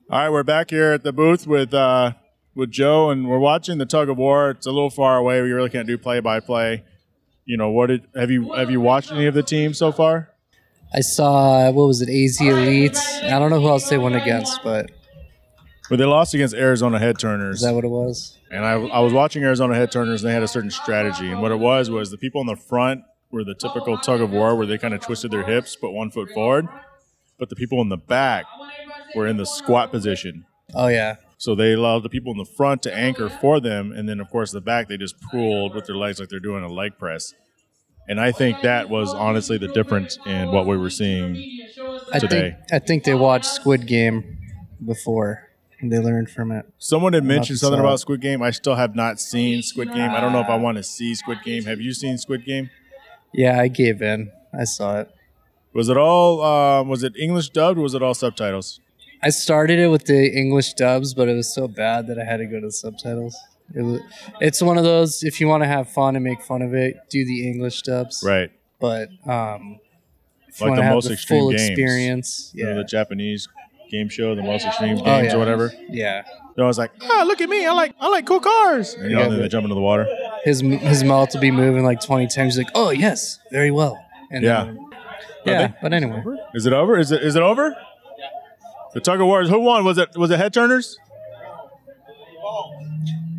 All 0.10 0.20
right, 0.20 0.30
we're 0.30 0.42
back 0.42 0.72
here 0.72 0.92
at 0.92 1.04
the 1.04 1.14
booth 1.14 1.46
with 1.46 1.72
uh, 1.74 2.14
with 2.56 2.72
Joe, 2.72 3.10
and 3.10 3.28
we're 3.28 3.40
watching 3.40 3.78
the 3.78 3.86
tug 3.86 4.10
of 4.10 4.18
war. 4.18 4.52
It's 4.52 4.66
a 4.66 4.72
little 4.72 4.90
far 4.90 5.18
away. 5.18 5.42
We 5.42 5.52
really 5.52 5.70
can't 5.70 5.88
do 5.88 5.98
play 5.98 6.20
by 6.20 6.40
play. 6.40 6.84
You 7.46 7.58
know, 7.58 7.70
what 7.70 7.88
did 7.88 8.08
have 8.16 8.32
you 8.32 8.54
have 8.54 8.72
you 8.72 8.80
watched 8.80 9.12
any 9.12 9.26
of 9.26 9.34
the 9.34 9.44
teams 9.44 9.78
so 9.78 9.92
far? 9.92 10.30
I 10.96 11.02
saw 11.02 11.70
what 11.72 11.88
was 11.88 12.02
it, 12.02 12.10
AZ 12.10 12.40
Elite. 12.40 12.98
I 13.24 13.40
don't 13.40 13.50
know 13.50 13.60
who 13.60 13.68
else 13.68 13.90
they 13.90 13.98
went 13.98 14.16
against, 14.16 14.62
but 14.64 14.92
But 15.90 15.98
they 15.98 16.06
lost 16.06 16.34
against 16.34 16.54
Arizona 16.56 17.00
Head 17.00 17.18
Turners, 17.20 17.58
is 17.58 17.62
that 17.64 17.74
what 17.74 17.84
it 17.84 17.90
was? 17.90 18.38
and 18.52 18.64
I, 18.64 18.74
I 18.74 19.00
was 19.00 19.12
watching 19.12 19.44
Arizona 19.44 19.74
Head 19.74 19.92
Turners, 19.92 20.24
and 20.24 20.30
they 20.30 20.34
had 20.34 20.44
a 20.44 20.48
certain 20.48 20.70
strategy. 20.70 21.32
And 21.32 21.42
what 21.42 21.52
it 21.52 21.58
was 21.60 21.90
was 21.90 22.12
the 22.12 22.18
people 22.18 22.40
in 22.42 22.48
the 22.48 22.56
front 22.56 23.02
were 23.32 23.44
the 23.44 23.56
typical 23.56 23.98
tug 23.98 24.22
of 24.22 24.30
war, 24.32 24.56
where 24.56 24.68
they 24.68 24.78
kind 24.78 24.94
of 24.94 25.02
twisted 25.02 25.32
their 25.32 25.44
hips, 25.44 25.76
put 25.76 25.92
one 25.92 26.12
foot 26.12 26.30
forward. 26.30 26.68
But 27.40 27.50
the 27.50 27.56
people 27.56 27.82
in 27.82 27.90
the 27.90 27.98
back 27.98 28.46
were 29.16 29.26
in 29.26 29.38
the 29.38 29.46
squat 29.48 29.92
position. 29.92 30.46
Oh 30.76 30.88
yeah, 30.88 31.16
So 31.44 31.56
they 31.56 31.74
allowed 31.74 32.04
the 32.04 32.10
people 32.10 32.32
in 32.32 32.38
the 32.38 32.46
front 32.46 32.84
to 32.84 32.96
anchor 32.96 33.28
for 33.28 33.60
them, 33.60 33.92
and 33.92 34.08
then 34.08 34.22
of 34.22 34.30
course 34.30 34.54
the 34.54 34.62
back 34.62 34.88
they 34.88 34.96
just 34.96 35.20
pulled 35.30 35.76
with 35.76 35.86
their 35.86 35.98
legs 35.98 36.18
like 36.22 36.30
they're 36.30 36.40
doing 36.40 36.64
a 36.64 36.70
leg 36.70 36.98
press. 36.98 37.34
And 38.08 38.18
I 38.18 38.32
think 38.32 38.62
that 38.62 38.88
was 38.90 39.14
honestly 39.14 39.58
the 39.58 39.68
difference 39.68 40.18
in 40.26 40.54
what 40.54 40.66
we 40.66 40.78
were 40.78 40.90
seeing 40.90 41.36
I 42.14 42.20
today. 42.20 42.56
think 42.70 42.72
I 42.72 42.80
think 42.80 43.04
they 43.04 43.14
watched 43.14 43.48
Squid 43.48 43.88
Game 43.88 44.38
before 44.86 45.50
and 45.82 45.92
they 45.92 46.00
learned 46.00 46.30
from 46.30 46.54
it. 46.54 46.66
Someone 46.78 47.12
had 47.12 47.26
mentioned 47.26 47.60
something 47.60 47.78
about. 47.78 48.00
Squid 48.00 48.22
Game. 48.22 48.42
I 48.42 48.52
still 48.52 48.76
have 48.76 48.96
not 48.96 49.20
seen 49.20 49.62
Squid 49.64 49.90
Game. 49.90 50.12
I 50.12 50.22
don't 50.22 50.32
know 50.32 50.40
if 50.40 50.48
I 50.50 50.56
want 50.56 50.78
to 50.78 50.84
see 50.84 51.14
Squid 51.14 51.40
Game. 51.44 51.66
Have 51.66 51.82
you 51.82 51.94
seen 51.94 52.18
Squid 52.18 52.46
Game? 52.46 52.70
Yeah, 53.34 53.60
I 53.60 53.68
gave 53.68 54.02
in. 54.02 54.32
I 54.58 54.64
saw 54.64 55.02
it. 55.02 55.12
Was 55.74 55.90
it 55.90 55.98
all? 55.98 56.42
Um, 56.42 56.88
was 56.88 57.04
it 57.04 57.18
English 57.18 57.50
dubbed? 57.50 57.78
or 57.78 57.82
Was 57.82 57.96
it 57.96 58.02
all 58.02 58.14
subtitles? 58.14 58.80
I 59.24 59.30
started 59.30 59.80
it 59.80 59.88
with 59.88 60.06
the 60.06 60.28
English 60.38 60.74
dubs, 60.74 61.14
but 61.14 61.28
it 61.30 61.34
was 61.36 61.54
so 61.54 61.68
bad 61.68 62.08
that 62.08 62.20
I 62.20 62.24
had 62.26 62.38
to 62.38 62.46
go 62.46 62.60
to 62.60 62.68
the 62.68 62.72
subtitles. 62.72 63.36
It 63.76 63.82
was, 63.82 64.02
it's 64.42 64.62
one 64.62 64.78
of 64.78 64.84
those 64.84 65.24
if 65.24 65.40
you 65.40 65.48
want 65.48 65.64
to 65.64 65.68
have 65.68 65.90
fun 65.90 66.16
and 66.16 66.24
make 66.24 66.42
fun 66.42 66.62
of 66.62 66.74
it, 66.74 66.98
do 67.10 67.26
the 67.26 67.48
English 67.50 67.82
dubs. 67.84 68.24
Right. 68.26 68.52
But 68.80 69.08
um, 69.26 69.80
if 70.48 70.60
you 70.60 70.68
Like 70.68 70.72
want 70.72 70.76
the 70.76 70.84
have 70.84 70.94
most 70.96 71.08
the 71.08 71.14
extreme 71.14 71.40
full 71.40 71.52
games. 71.52 71.70
experience, 71.70 72.52
You 72.54 72.64
know, 72.66 72.70
yeah, 72.72 72.76
the 72.78 72.84
Japanese 72.84 73.48
game 73.90 74.10
show, 74.10 74.36
the 74.36 74.44
most 74.44 74.66
extreme 74.66 74.96
games 74.98 75.08
Oh, 75.08 75.20
yeah. 75.22 75.36
or 75.36 75.40
whatever. 75.40 75.72
yeah. 75.90 76.24
They're 76.56 76.66
always 76.66 76.78
like, 76.78 76.92
"Ah, 77.02 77.24
look 77.26 77.42
at 77.42 77.50
me! 77.50 77.66
I 77.66 77.72
like, 77.72 77.96
I 78.00 78.10
like 78.10 78.28
cool 78.28 78.40
cars." 78.40 78.94
And, 78.94 79.06
you 79.10 79.16
know, 79.16 79.20
Yeah, 79.22 79.24
and 79.26 79.34
then 79.34 79.42
they 79.42 79.48
jump 79.48 79.64
into 79.64 79.74
the 79.74 79.82
water. 79.82 80.06
His 80.44 80.60
his 80.62 81.04
mouth 81.04 81.34
will 81.34 81.42
be 81.42 81.50
moving 81.50 81.84
like 81.84 82.00
twenty 82.00 82.28
times. 82.28 82.54
He's 82.54 82.64
like, 82.64 82.72
oh 82.76 82.92
yes, 82.92 83.40
very 83.52 83.72
well. 83.72 83.98
And 84.30 84.44
Yeah. 84.44 84.66
then- 84.66 84.78
yeah. 85.48 85.72
But 85.82 85.94
anyway, 85.94 86.22
Is 86.54 86.68
it 86.68 86.74
over? 86.74 87.00
Is 87.00 87.12
it? 87.12 87.24
Is 87.24 87.36
it 87.36 87.42
over? 87.42 87.76
The 88.94 89.02
tug 89.02 89.20
of 89.22 89.28
war. 89.28 89.44
Who 89.44 89.60
won? 89.60 89.84
Was 89.86 89.98
it? 89.98 90.16
Was 90.16 90.32
it 90.32 90.38
head 90.38 90.54
turners? 90.54 90.98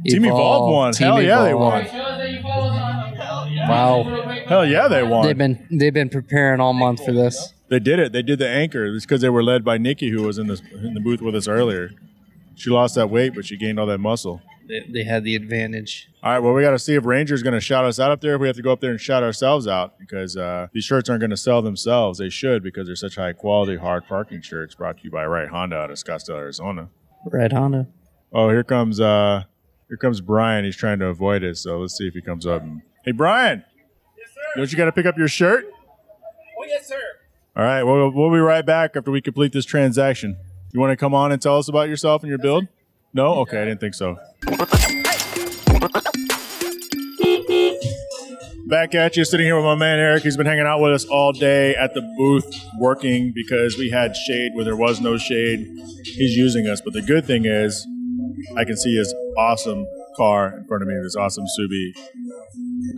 Team 0.07 0.25
Evolve 0.27 0.71
won. 0.73 0.93
Team 0.93 1.07
Hell 1.07 1.23
yeah, 1.23 1.43
they 1.45 1.55
won. 1.55 1.87
Wow, 3.67 4.45
Hell 4.47 4.67
yeah, 4.67 4.89
they 4.89 5.03
won. 5.03 5.27
they've 5.27 5.39
been 5.39 5.67
they've 5.71 5.95
been 5.95 6.11
preparing 6.11 6.61
all 6.61 6.75
month 6.75 7.05
for 7.05 7.13
this. 7.13 7.55
They 7.69 7.79
did 7.79 7.99
it. 7.99 8.13
They 8.13 8.21
did 8.23 8.39
the 8.39 8.49
anchor. 8.49 8.85
It's 8.85 9.07
because 9.07 9.23
they 9.23 9.31
were 9.31 9.43
led 9.43 9.65
by 9.65 9.79
Nikki, 9.79 10.11
who 10.11 10.23
was 10.23 10.37
in 10.39 10.49
the 10.49 10.61
in 10.83 10.93
the 10.95 11.01
booth 11.01 11.23
with 11.23 11.35
us 11.35 11.49
earlier. 11.49 11.91
She 12.57 12.71
lost 12.71 12.95
that 12.97 13.09
weight, 13.09 13.35
but 13.35 13.47
she 13.47 13.57
gained 13.57 13.81
all 13.81 13.87
that 13.87 13.99
muscle. 13.99 14.43
They, 14.67 14.81
they 14.91 15.05
had 15.05 15.25
the 15.25 15.37
advantage. 15.37 16.09
All 16.23 16.33
right, 16.33 16.39
well, 16.39 16.55
we 16.55 16.63
got 16.63 16.71
to 16.71 16.79
see 16.79 16.95
if 16.95 17.05
Ranger's 17.05 17.43
going 17.43 17.55
to 17.55 17.61
shout 17.61 17.85
us 17.85 18.01
out 18.01 18.11
up 18.11 18.21
there. 18.21 18.35
If 18.35 18.41
we 18.41 18.47
have 18.47 18.57
to 18.57 18.63
go 18.63 18.73
up 18.73 18.81
there 18.81 18.91
and 18.91 19.01
shout 19.01 19.23
ourselves 19.23 19.67
out, 19.67 19.99
because 19.99 20.37
uh, 20.37 20.69
these 20.73 20.85
shirts 20.85 21.11
aren't 21.11 21.21
going 21.21 21.31
to 21.31 21.37
sell 21.37 21.61
themselves. 21.61 22.19
They 22.19 22.31
should, 22.31 22.63
because 22.63 22.87
they're 22.87 22.97
such 22.97 23.17
high 23.17 23.35
quality, 23.35 23.77
hard 23.77 24.07
parking 24.07 24.41
shirts 24.41 24.75
brought 24.75 24.99
to 24.99 25.05
you 25.05 25.11
by 25.11 25.27
Right 25.27 25.49
Honda 25.49 25.77
out 25.77 25.91
of 25.91 25.99
Scottsdale, 25.99 26.37
Arizona. 26.37 26.89
Red 27.27 27.53
Honda. 27.53 27.89
Oh, 28.33 28.49
here 28.49 28.65
comes 28.65 29.01
uh, 29.01 29.45
here 29.89 29.97
comes 29.97 30.21
Brian. 30.21 30.65
He's 30.65 30.77
trying 30.77 30.99
to 31.01 31.07
avoid 31.07 31.43
it, 31.43 31.57
so 31.59 31.79
let's 31.79 31.97
see 31.97 32.09
if 32.09 32.15
he 32.15 32.21
comes 32.23 32.47
up. 32.47 32.63
And, 32.63 32.83
hey, 33.05 33.13
Brian. 33.13 33.65
Yes, 34.19 34.31
sir. 34.35 34.41
Don't 34.57 34.73
you 34.73 34.79
got 34.79 34.87
to 34.87 34.93
pick 34.93 35.07
up 35.07 35.19
your 35.19 35.29
shirt? 35.29 35.67
Oh, 36.59 36.65
yes, 36.67 36.89
sir. 36.89 37.01
All 37.57 37.63
right, 37.63 37.83
well, 37.85 38.11
we'll 38.11 38.33
be 38.33 38.39
right 38.39 38.67
back 38.67 38.97
after 38.97 39.11
we 39.11 39.21
complete 39.21 39.53
this 39.53 39.65
transaction. 39.65 40.37
You 40.73 40.81
want 40.81 40.91
to 40.91 40.97
come 40.97 41.15
on 41.15 41.31
and 41.31 41.41
tell 41.41 41.59
us 41.59 41.69
about 41.69 41.89
yourself 41.89 42.23
and 42.23 42.29
your 42.29 42.39
build? 42.39 42.67
No? 43.13 43.35
Okay, 43.37 43.63
I 43.63 43.65
didn't 43.65 43.79
think 43.79 43.95
so. 43.95 44.19
Back 48.67 48.95
at 48.95 49.17
you, 49.17 49.25
sitting 49.25 49.47
here 49.47 49.57
with 49.57 49.65
my 49.65 49.75
man 49.75 49.99
Eric. 49.99 50.23
He's 50.23 50.37
been 50.37 50.47
hanging 50.47 50.67
out 50.67 50.81
with 50.81 50.93
us 50.93 51.05
all 51.05 51.33
day 51.33 51.75
at 51.77 51.95
the 51.95 52.03
booth 52.19 52.45
working 52.79 53.33
because 53.35 53.79
we 53.79 53.91
had 53.91 54.17
shade 54.17 54.53
where 54.55 54.65
there 54.65 54.77
was 54.77 55.01
no 55.01 55.17
shade. 55.17 55.67
He's 56.05 56.37
using 56.37 56.67
us, 56.67 56.81
but 56.81 56.93
the 56.93 57.03
good 57.03 57.25
thing 57.25 57.45
is 57.45 57.87
I 58.57 58.65
can 58.65 58.77
see 58.77 58.95
his 58.97 59.15
awesome 59.39 59.87
car 60.17 60.59
in 60.59 60.67
front 60.67 60.83
of 60.83 60.89
me, 60.89 60.95
this 61.03 61.17
awesome 61.17 61.45
Subi. 61.45 61.93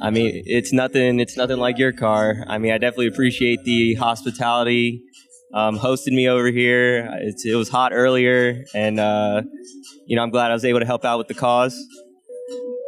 I 0.00 0.10
mean, 0.10 0.42
it's 0.46 0.72
nothing. 0.72 1.20
It's 1.20 1.36
nothing 1.36 1.58
like 1.58 1.78
your 1.78 1.92
car. 1.92 2.44
I 2.46 2.58
mean, 2.58 2.72
I 2.72 2.78
definitely 2.78 3.08
appreciate 3.08 3.64
the 3.64 3.94
hospitality, 3.94 5.02
um, 5.52 5.76
hosting 5.76 6.14
me 6.14 6.28
over 6.28 6.48
here. 6.48 7.08
It's, 7.20 7.44
it 7.44 7.54
was 7.54 7.68
hot 7.68 7.92
earlier, 7.92 8.64
and 8.74 9.00
uh, 9.00 9.42
you 10.06 10.16
know, 10.16 10.22
I'm 10.22 10.30
glad 10.30 10.50
I 10.50 10.54
was 10.54 10.64
able 10.64 10.80
to 10.80 10.86
help 10.86 11.04
out 11.04 11.18
with 11.18 11.28
the 11.28 11.34
cause. 11.34 11.76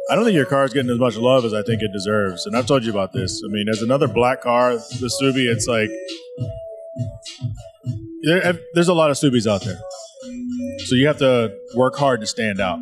I 0.09 0.15
don't 0.15 0.23
think 0.23 0.35
your 0.35 0.45
car 0.45 0.65
is 0.65 0.73
getting 0.73 0.89
as 0.89 0.97
much 0.97 1.17
love 1.17 1.45
as 1.45 1.53
I 1.53 1.61
think 1.61 1.83
it 1.83 1.91
deserves. 1.93 2.47
And 2.47 2.57
I've 2.57 2.65
told 2.65 2.83
you 2.83 2.89
about 2.89 3.13
this. 3.13 3.43
I 3.47 3.51
mean, 3.51 3.69
as 3.69 3.83
another 3.83 4.07
black 4.07 4.41
car, 4.41 4.73
the 4.73 5.11
Subi, 5.21 5.45
it's 5.47 5.67
like 5.67 5.91
there, 8.23 8.57
there's 8.73 8.87
a 8.87 8.93
lot 8.93 9.11
of 9.11 9.17
Subis 9.17 9.45
out 9.45 9.61
there. 9.63 9.79
So 10.85 10.95
you 10.95 11.05
have 11.07 11.19
to 11.19 11.55
work 11.75 11.95
hard 11.95 12.21
to 12.21 12.27
stand 12.27 12.59
out. 12.59 12.79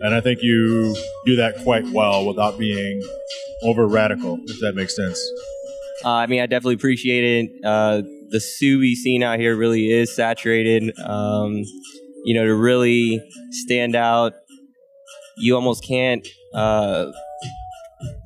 And 0.00 0.14
I 0.14 0.20
think 0.20 0.42
you 0.42 0.96
do 1.26 1.36
that 1.36 1.62
quite 1.62 1.84
well 1.88 2.26
without 2.26 2.58
being 2.58 3.02
over 3.62 3.86
radical, 3.86 4.38
if 4.44 4.60
that 4.60 4.74
makes 4.74 4.96
sense. 4.96 5.20
Uh, 6.04 6.10
I 6.10 6.26
mean, 6.26 6.40
I 6.40 6.46
definitely 6.46 6.74
appreciate 6.74 7.24
it. 7.24 7.64
Uh, 7.64 8.02
the 8.30 8.38
Subi 8.38 8.94
scene 8.94 9.22
out 9.22 9.38
here 9.38 9.56
really 9.56 9.90
is 9.90 10.14
saturated. 10.14 10.98
Um, 10.98 11.62
you 12.24 12.34
know, 12.34 12.44
to 12.44 12.54
really 12.54 13.22
stand 13.50 13.94
out, 13.94 14.32
you 15.36 15.54
almost 15.54 15.86
can't 15.86 16.26
uh, 16.54 17.12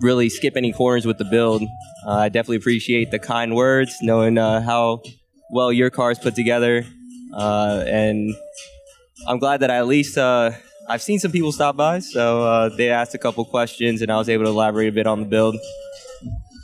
really 0.00 0.28
skip 0.28 0.56
any 0.56 0.72
corners 0.72 1.06
with 1.06 1.18
the 1.18 1.24
build. 1.24 1.62
Uh, 2.06 2.12
I 2.12 2.28
definitely 2.28 2.56
appreciate 2.56 3.10
the 3.10 3.18
kind 3.18 3.54
words, 3.54 3.96
knowing 4.00 4.38
uh, 4.38 4.62
how 4.62 5.02
well 5.50 5.72
your 5.72 5.90
car 5.90 6.10
is 6.10 6.18
put 6.18 6.34
together, 6.34 6.84
uh, 7.34 7.84
and 7.86 8.34
I'm 9.26 9.38
glad 9.38 9.60
that 9.60 9.70
I 9.70 9.76
at 9.76 9.86
least 9.86 10.16
I've 10.16 11.02
seen 11.02 11.18
some 11.18 11.32
people 11.32 11.52
stop 11.52 11.76
by, 11.76 11.98
so 11.98 12.70
they 12.76 12.90
asked 12.90 13.14
a 13.14 13.18
couple 13.18 13.44
questions, 13.44 14.02
and 14.02 14.10
I 14.10 14.16
was 14.16 14.28
able 14.28 14.44
to 14.44 14.50
elaborate 14.50 14.88
a 14.88 14.92
bit 14.92 15.06
on 15.06 15.20
the 15.20 15.26
build. 15.26 15.56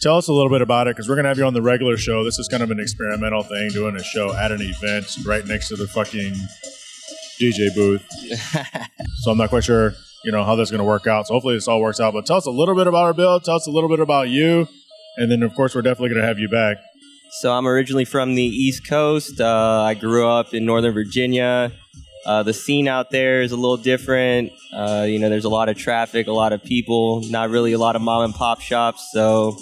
Tell 0.02 0.16
us 0.16 0.26
a 0.26 0.32
little 0.32 0.50
bit 0.50 0.62
about 0.62 0.88
it 0.88 0.96
because 0.96 1.08
we're 1.08 1.14
going 1.14 1.22
to 1.22 1.28
have 1.28 1.38
you 1.38 1.44
on 1.44 1.54
the 1.54 1.62
regular 1.62 1.96
show. 1.96 2.24
This 2.24 2.36
is 2.36 2.48
kind 2.48 2.60
of 2.60 2.72
an 2.72 2.80
experimental 2.80 3.44
thing, 3.44 3.68
doing 3.68 3.94
a 3.94 4.02
show 4.02 4.34
at 4.34 4.50
an 4.50 4.60
event 4.60 5.16
right 5.24 5.46
next 5.46 5.68
to 5.68 5.76
the 5.76 5.86
fucking 5.86 6.34
DJ 7.40 7.72
booth. 7.72 8.04
so 9.22 9.30
I'm 9.30 9.38
not 9.38 9.50
quite 9.50 9.62
sure, 9.62 9.94
you 10.24 10.32
know, 10.32 10.42
how 10.42 10.56
that's 10.56 10.72
going 10.72 10.80
to 10.80 10.84
work 10.84 11.06
out. 11.06 11.28
So 11.28 11.34
hopefully 11.34 11.54
this 11.54 11.68
all 11.68 11.80
works 11.80 12.00
out. 12.00 12.14
But 12.14 12.26
tell 12.26 12.36
us 12.36 12.46
a 12.46 12.50
little 12.50 12.74
bit 12.74 12.88
about 12.88 13.04
our 13.04 13.14
build. 13.14 13.44
Tell 13.44 13.54
us 13.54 13.68
a 13.68 13.70
little 13.70 13.88
bit 13.88 14.00
about 14.00 14.28
you. 14.28 14.66
And 15.18 15.30
then, 15.30 15.44
of 15.44 15.54
course, 15.54 15.72
we're 15.72 15.82
definitely 15.82 16.08
going 16.08 16.22
to 16.22 16.26
have 16.26 16.40
you 16.40 16.48
back. 16.48 16.78
So 17.40 17.52
I'm 17.52 17.68
originally 17.68 18.04
from 18.04 18.34
the 18.34 18.42
East 18.42 18.88
Coast. 18.88 19.40
Uh, 19.40 19.82
I 19.82 19.94
grew 19.94 20.28
up 20.28 20.52
in 20.52 20.66
Northern 20.66 20.94
Virginia. 20.94 21.70
Uh, 22.26 22.42
the 22.42 22.52
scene 22.52 22.88
out 22.88 23.10
there 23.12 23.42
is 23.42 23.52
a 23.52 23.56
little 23.56 23.76
different. 23.76 24.50
Uh, 24.74 25.06
you 25.08 25.20
know, 25.20 25.28
there's 25.28 25.44
a 25.44 25.48
lot 25.48 25.68
of 25.68 25.78
traffic, 25.78 26.26
a 26.26 26.32
lot 26.32 26.52
of 26.52 26.64
people, 26.64 27.22
not 27.30 27.50
really 27.50 27.72
a 27.72 27.78
lot 27.78 27.94
of 27.94 28.02
mom 28.02 28.24
and 28.24 28.34
pop 28.34 28.60
shops. 28.60 29.10
So, 29.12 29.56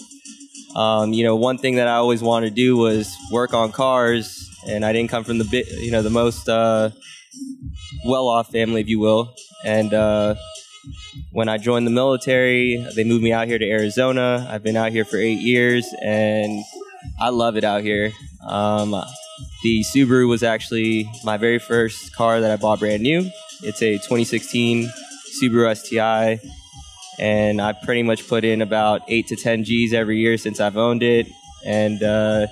um, 0.77 1.13
you 1.13 1.25
know, 1.25 1.37
one 1.37 1.59
thing 1.59 1.77
that 1.77 1.89
I 1.89 1.95
always 1.95 2.23
wanted 2.23 2.51
to 2.51 2.55
do 2.55 2.77
was 2.77 3.15
work 3.31 3.55
on 3.55 3.73
cars, 3.73 4.49
and 4.69 4.85
I 4.85 4.93
didn't 4.93 5.11
come 5.11 5.25
from 5.25 5.39
the 5.39 5.45
bit, 5.45 5.69
you 5.69 5.91
know, 5.91 6.03
the 6.03 6.11
most 6.11 6.49
uh, 6.49 6.91
well-off 8.05 8.51
family, 8.51 8.81
if 8.81 8.89
you 8.89 9.01
will. 9.01 9.35
And 9.65 9.93
uh, 9.93 10.37
when 11.33 11.49
I 11.49 11.59
joined 11.59 11.87
the 11.87 11.91
military, 11.91 12.85
they 12.95 13.05
moved 13.05 13.23
me 13.23 13.33
out 13.33 13.49
here 13.49 13.59
to 13.59 13.69
Arizona. 13.69 14.47
I've 14.51 14.63
been 14.63 14.77
out 14.77 14.93
here 14.93 15.05
for 15.05 15.17
eight 15.17 15.41
years, 15.41 15.87
and 16.03 16.63
I 17.21 17.31
love 17.31 17.57
it 17.57 17.65
out 17.65 17.83
here. 17.83 18.13
Um, 18.47 18.91
the 19.63 19.81
Subaru 19.81 20.29
was 20.29 20.43
actually 20.43 21.11
my 21.25 21.37
very 21.37 21.59
first 21.59 22.15
car 22.15 22.41
that 22.41 22.51
I 22.51 22.57
bought 22.57 22.79
brand 22.79 23.03
new. 23.03 23.31
It's 23.63 23.83
a 23.83 23.95
2016 23.95 24.91
Subaru 25.43 25.77
STI, 25.77 26.41
and 27.21 27.61
I 27.61 27.75
pretty 27.75 28.03
much 28.03 28.27
put 28.27 28.45
in 28.45 28.63
about 28.63 29.03
eight 29.09 29.27
to 29.29 29.37
10 29.37 29.65
G's 29.65 29.93
every 29.93 30.19
year 30.19 30.39
since 30.39 30.59
I've 30.59 30.79
owned 30.79 31.03
it. 31.03 31.27
And 31.67 32.03
uh, 32.03 32.47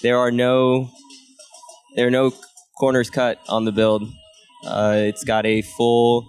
there 0.00 0.16
are 0.18 0.30
no 0.30 0.88
there 1.96 2.06
are 2.06 2.10
no 2.10 2.32
corners 2.78 3.10
cut 3.10 3.38
on 3.48 3.64
the 3.64 3.72
build. 3.72 4.08
Uh, 4.64 4.94
it's 4.96 5.24
got 5.24 5.44
a 5.44 5.62
full 5.62 6.28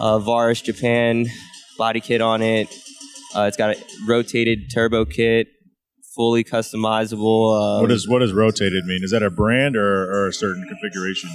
uh, 0.00 0.18
Varis 0.18 0.62
Japan 0.62 1.26
body 1.78 2.00
kit 2.00 2.20
on 2.20 2.42
it. 2.42 2.68
Uh, 3.34 3.42
it's 3.42 3.56
got 3.56 3.76
a 3.76 3.82
rotated 4.06 4.70
turbo 4.74 5.04
kit, 5.04 5.46
fully 6.14 6.42
customizable. 6.44 7.76
Um, 7.76 7.82
What 7.82 7.88
does 7.90 8.08
what 8.08 8.18
does 8.18 8.32
rotated 8.32 8.84
mean? 8.84 9.04
Is 9.04 9.12
that 9.12 9.22
a 9.22 9.30
brand 9.30 9.76
or, 9.76 10.10
or 10.12 10.26
a 10.26 10.32
certain 10.32 10.66
configuration? 10.68 11.30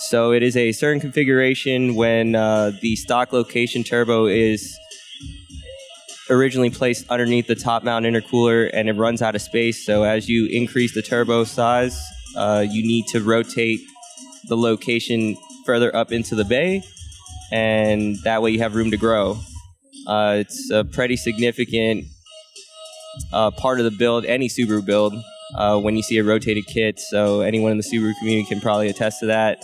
So 0.00 0.32
it 0.32 0.42
is 0.42 0.56
a 0.56 0.72
certain 0.72 0.98
configuration 0.98 1.94
when 1.94 2.34
uh, 2.34 2.72
the 2.80 2.96
stock 2.96 3.32
location 3.32 3.84
turbo 3.84 4.26
is 4.26 4.76
originally 6.30 6.70
placed 6.70 7.08
underneath 7.10 7.46
the 7.46 7.54
top 7.54 7.84
mount 7.84 8.06
intercooler 8.06 8.70
and 8.72 8.88
it 8.88 8.94
runs 8.94 9.20
out 9.20 9.34
of 9.34 9.42
space. 9.42 9.84
So 9.84 10.04
as 10.04 10.28
you 10.28 10.48
increase 10.50 10.94
the 10.94 11.02
turbo 11.02 11.44
size, 11.44 12.00
uh, 12.36 12.64
you 12.68 12.82
need 12.82 13.06
to 13.08 13.20
rotate 13.20 13.80
the 14.48 14.56
location 14.56 15.36
further 15.66 15.94
up 15.94 16.12
into 16.12 16.34
the 16.34 16.44
bay, 16.44 16.82
and 17.52 18.16
that 18.24 18.40
way 18.40 18.52
you 18.52 18.60
have 18.60 18.74
room 18.74 18.90
to 18.92 18.96
grow. 18.96 19.38
Uh, 20.06 20.36
it's 20.38 20.70
a 20.70 20.82
pretty 20.82 21.16
significant 21.16 22.04
uh, 23.32 23.50
part 23.50 23.78
of 23.80 23.84
the 23.84 23.90
build, 23.90 24.24
any 24.24 24.48
Subaru 24.48 24.84
build, 24.84 25.14
uh, 25.56 25.78
when 25.78 25.94
you 25.94 26.02
see 26.02 26.16
a 26.16 26.24
rotated 26.24 26.66
kit. 26.66 26.98
So 26.98 27.42
anyone 27.42 27.72
in 27.72 27.76
the 27.76 27.84
Subaru 27.84 28.12
community 28.18 28.48
can 28.48 28.60
probably 28.60 28.88
attest 28.88 29.20
to 29.20 29.26
that. 29.26 29.62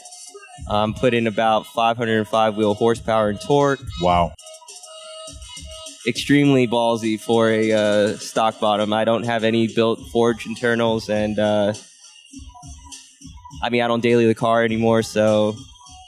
Um, 0.68 0.94
put 0.94 1.14
in 1.14 1.26
about 1.26 1.66
505 1.66 2.56
wheel 2.56 2.74
horsepower 2.74 3.28
and 3.28 3.40
torque. 3.40 3.80
Wow. 4.00 4.34
Extremely 6.06 6.66
ballsy 6.66 7.20
for 7.20 7.50
a 7.50 7.72
uh, 7.72 8.16
stock 8.16 8.58
bottom. 8.60 8.92
I 8.92 9.04
don't 9.04 9.24
have 9.24 9.44
any 9.44 9.66
built 9.66 10.00
forged 10.12 10.46
internals, 10.46 11.08
and 11.08 11.38
uh, 11.38 11.74
I 13.62 13.70
mean 13.70 13.82
I 13.82 13.88
don't 13.88 14.02
daily 14.02 14.26
the 14.26 14.34
car 14.34 14.62
anymore, 14.62 15.02
so 15.02 15.56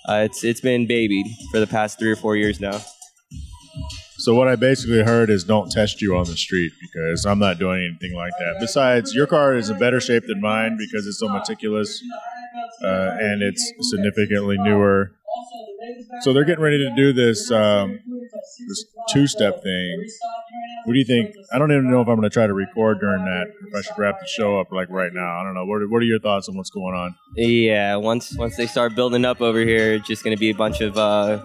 uh, 0.09 0.23
it's 0.25 0.45
it's 0.45 0.61
been 0.61 0.87
babied 0.87 1.27
for 1.51 1.59
the 1.59 1.67
past 1.67 1.99
three 1.99 2.13
or 2.13 2.17
four 2.17 2.37
years 2.37 2.61
now. 2.61 2.81
So 4.19 4.35
what 4.35 4.49
I 4.49 4.57
basically 4.57 5.03
heard 5.03 5.31
is 5.31 5.45
don't 5.45 5.71
test 5.71 6.01
you 6.03 6.17
on 6.17 6.27
the 6.27 6.37
street 6.37 6.73
because 6.81 7.25
I'm 7.25 7.39
not 7.39 7.59
doing 7.59 7.85
anything 7.85 8.17
like 8.17 8.33
that. 8.39 8.57
Besides, 8.61 9.15
your 9.15 9.27
car 9.27 9.55
is 9.55 9.71
in 9.71 9.79
better 9.79 10.01
shape 10.01 10.25
than 10.27 10.41
mine 10.41 10.77
because 10.77 11.07
it's 11.07 11.19
so 11.19 11.29
meticulous 11.29 12.03
uh, 12.85 13.11
and 13.21 13.43
it's 13.43 13.73
significantly 13.81 14.57
newer. 14.59 15.13
So 16.23 16.33
they're 16.33 16.45
getting 16.45 16.63
ready 16.65 16.79
to 16.79 16.95
do 16.97 17.13
this 17.13 17.51
um, 17.51 18.01
this 18.69 18.85
two-step 19.11 19.63
thing. 19.63 20.07
What 20.85 20.93
do 20.95 20.99
you 20.99 21.05
think? 21.05 21.35
I 21.53 21.59
don't 21.59 21.71
even 21.71 21.91
know 21.91 22.01
if 22.01 22.09
I'm 22.09 22.17
going 22.17 22.23
to 22.23 22.31
try 22.31 22.47
to 22.47 22.55
record 22.55 23.01
during 23.01 23.25
that. 23.25 23.47
If 23.69 23.75
I 23.75 23.83
should 23.83 23.99
wrap 23.99 24.21
the 24.21 24.27
show 24.27 24.59
up 24.59 24.73
like 24.73 24.89
right 24.91 25.13
now, 25.13 25.41
I 25.41 25.45
don't 25.45 25.55
know. 25.55 25.67
What 25.67 25.83
are, 25.83 25.89
what 25.89 26.03
are 26.03 26.07
your 26.07 26.19
thoughts 26.19 26.49
on 26.49 26.57
what's 26.57 26.71
going 26.71 26.95
on? 26.95 27.15
Yeah, 27.37 27.97
once 27.97 28.37
once 28.37 28.57
they 28.57 28.67
start 28.67 28.95
building 28.95 29.25
up 29.25 29.41
over 29.41 29.61
here, 29.61 29.95
it's 29.95 30.09
just 30.09 30.25
going 30.25 30.37
to 30.37 30.41
be 30.41 30.51
a 30.51 30.55
bunch 30.55 30.81
of 30.81 30.97
uh, 30.97 31.45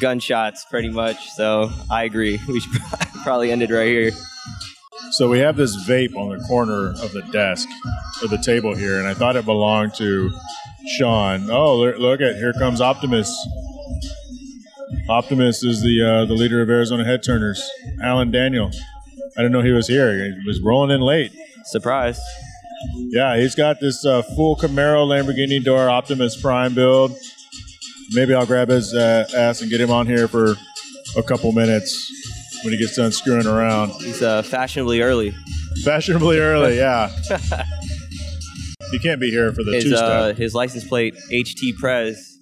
gunshots, 0.00 0.64
pretty 0.70 0.88
much. 0.88 1.30
So 1.30 1.70
I 1.90 2.04
agree. 2.04 2.40
We 2.48 2.60
should 2.60 2.72
probably 3.22 3.52
end 3.52 3.62
it 3.62 3.70
right 3.70 3.88
here. 3.88 4.12
So 5.10 5.28
we 5.28 5.38
have 5.40 5.56
this 5.56 5.76
vape 5.88 6.16
on 6.16 6.36
the 6.36 6.44
corner 6.44 6.90
of 6.90 7.12
the 7.12 7.22
desk 7.32 7.68
or 8.22 8.28
the 8.28 8.38
table 8.38 8.74
here, 8.74 8.98
and 8.98 9.06
I 9.06 9.14
thought 9.14 9.36
it 9.36 9.44
belonged 9.44 9.94
to 9.96 10.30
Sean. 10.96 11.50
Oh, 11.50 11.76
look, 11.76 11.98
look 11.98 12.20
at 12.20 12.36
here 12.36 12.52
comes 12.52 12.80
Optimus. 12.80 13.30
Optimus 15.08 15.64
is 15.64 15.82
the 15.82 16.02
uh, 16.02 16.24
the 16.26 16.34
leader 16.34 16.62
of 16.62 16.70
Arizona 16.70 17.04
Head 17.04 17.22
Turners. 17.22 17.62
Alen 18.02 18.32
Daniel. 18.32 18.70
I 19.36 19.42
didn't 19.42 19.52
know 19.52 19.62
he 19.62 19.72
was 19.72 19.88
here. 19.88 20.14
He 20.14 20.46
was 20.46 20.60
rolling 20.60 20.90
in 20.90 21.00
late. 21.00 21.32
Surprise. 21.64 22.20
Yeah, 22.96 23.36
he's 23.36 23.54
got 23.54 23.80
this 23.80 24.04
uh, 24.04 24.22
full 24.22 24.56
Camaro 24.56 25.06
Lamborghini 25.06 25.62
door 25.62 25.88
Optimus 25.88 26.40
Prime 26.40 26.74
build. 26.74 27.16
Maybe 28.12 28.34
I'll 28.34 28.46
grab 28.46 28.68
his 28.68 28.94
uh, 28.94 29.26
ass 29.36 29.60
and 29.60 29.70
get 29.70 29.80
him 29.80 29.90
on 29.90 30.06
here 30.06 30.28
for 30.28 30.54
a 31.16 31.22
couple 31.22 31.50
minutes 31.52 32.10
when 32.64 32.72
he 32.72 32.78
gets 32.78 32.96
done 32.96 33.12
screwing 33.12 33.46
around. 33.46 33.90
He's 34.00 34.22
uh, 34.22 34.42
fashionably 34.42 35.00
early. 35.02 35.34
Fashionably 35.84 36.38
early, 36.38 36.76
yeah. 36.78 37.08
he 38.90 38.98
can't 38.98 39.20
be 39.20 39.30
here 39.30 39.52
for 39.52 39.62
the 39.62 39.72
His 39.72 39.84
two 39.84 39.96
step. 39.96 40.08
uh, 40.08 40.32
his 40.34 40.54
license 40.54 40.84
plate 40.84 41.14
HT 41.30 41.76
Prez. 41.76 42.38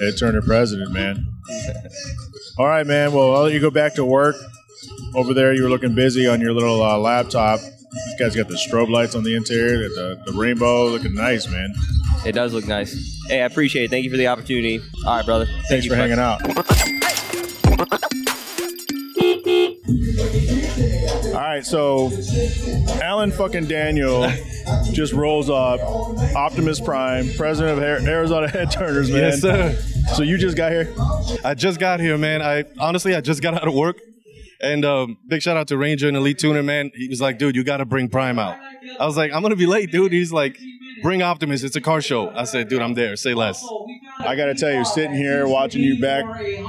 Ed 0.00 0.12
Turner 0.18 0.42
president, 0.42 0.90
man. 0.92 1.26
All 2.58 2.66
right, 2.66 2.86
man. 2.86 3.12
Well, 3.12 3.34
I'll 3.34 3.42
let 3.44 3.52
you 3.52 3.60
go 3.60 3.70
back 3.70 3.94
to 3.94 4.04
work. 4.04 4.36
Over 5.14 5.34
there, 5.34 5.52
you 5.54 5.62
were 5.62 5.68
looking 5.68 5.94
busy 5.94 6.26
on 6.26 6.40
your 6.40 6.52
little 6.52 6.82
uh, 6.82 6.96
laptop. 6.98 7.60
This 7.60 8.14
guy's 8.18 8.34
got 8.36 8.48
the 8.48 8.54
strobe 8.54 8.88
lights 8.90 9.14
on 9.14 9.22
the 9.22 9.36
interior, 9.36 9.88
the, 9.90 10.22
the 10.26 10.32
rainbow, 10.32 10.86
looking 10.88 11.14
nice, 11.14 11.46
man. 11.48 11.72
It 12.24 12.32
does 12.32 12.54
look 12.54 12.66
nice. 12.66 13.20
Hey, 13.28 13.42
I 13.42 13.46
appreciate 13.46 13.84
it. 13.84 13.90
Thank 13.90 14.04
you 14.04 14.10
for 14.10 14.16
the 14.16 14.28
opportunity. 14.28 14.80
All 15.06 15.16
right, 15.16 15.26
brother. 15.26 15.44
Thank 15.46 15.66
Thanks 15.68 15.84
you 15.84 15.90
for 15.90 15.96
hanging 15.96 16.18
out. 16.18 16.40
Right, 21.42 21.66
so 21.66 22.08
Alen 23.02 23.32
fucking 23.32 23.66
Daniel 23.66 24.30
just 24.92 25.12
rolls 25.12 25.50
up, 25.50 25.80
Optimus 26.36 26.78
Prime, 26.78 27.28
president 27.36 27.78
of 27.78 27.84
Ar- 27.84 28.08
Arizona 28.08 28.48
Head 28.48 28.70
Turners, 28.70 29.10
man. 29.10 29.18
Yes, 29.18 29.40
sir. 29.40 29.72
So 30.14 30.22
you 30.22 30.38
just 30.38 30.56
got 30.56 30.70
here? 30.70 30.94
I 31.44 31.54
just 31.54 31.80
got 31.80 31.98
here, 31.98 32.16
man. 32.16 32.42
I 32.42 32.62
honestly, 32.78 33.16
I 33.16 33.20
just 33.20 33.42
got 33.42 33.54
out 33.54 33.66
of 33.66 33.74
work, 33.74 33.98
and 34.60 34.84
um, 34.84 35.18
big 35.26 35.42
shout 35.42 35.56
out 35.56 35.66
to 35.68 35.76
Ranger 35.76 36.06
and 36.06 36.16
Elite 36.16 36.38
Tuner, 36.38 36.62
man. 36.62 36.92
He 36.94 37.08
was 37.08 37.20
like, 37.20 37.38
"Dude, 37.38 37.56
you 37.56 37.64
got 37.64 37.78
to 37.78 37.86
bring 37.86 38.08
Prime 38.08 38.38
out." 38.38 38.56
I 39.00 39.04
was 39.04 39.16
like, 39.16 39.32
"I'm 39.32 39.42
gonna 39.42 39.56
be 39.56 39.66
late, 39.66 39.90
dude." 39.90 40.12
He's 40.12 40.32
like, 40.32 40.56
"Bring 41.02 41.22
Optimus. 41.22 41.62
It's 41.62 41.76
a 41.76 41.80
car 41.80 42.00
show." 42.00 42.30
I 42.30 42.44
said, 42.44 42.68
"Dude, 42.68 42.80
I'm 42.82 42.94
there. 42.94 43.16
Say 43.16 43.34
less." 43.34 43.64
I 44.20 44.36
got 44.36 44.46
to 44.46 44.54
tell 44.54 44.72
you, 44.72 44.84
sitting 44.84 45.14
here 45.14 45.46
watching 45.48 45.82
you 45.82 46.00
back 46.00 46.24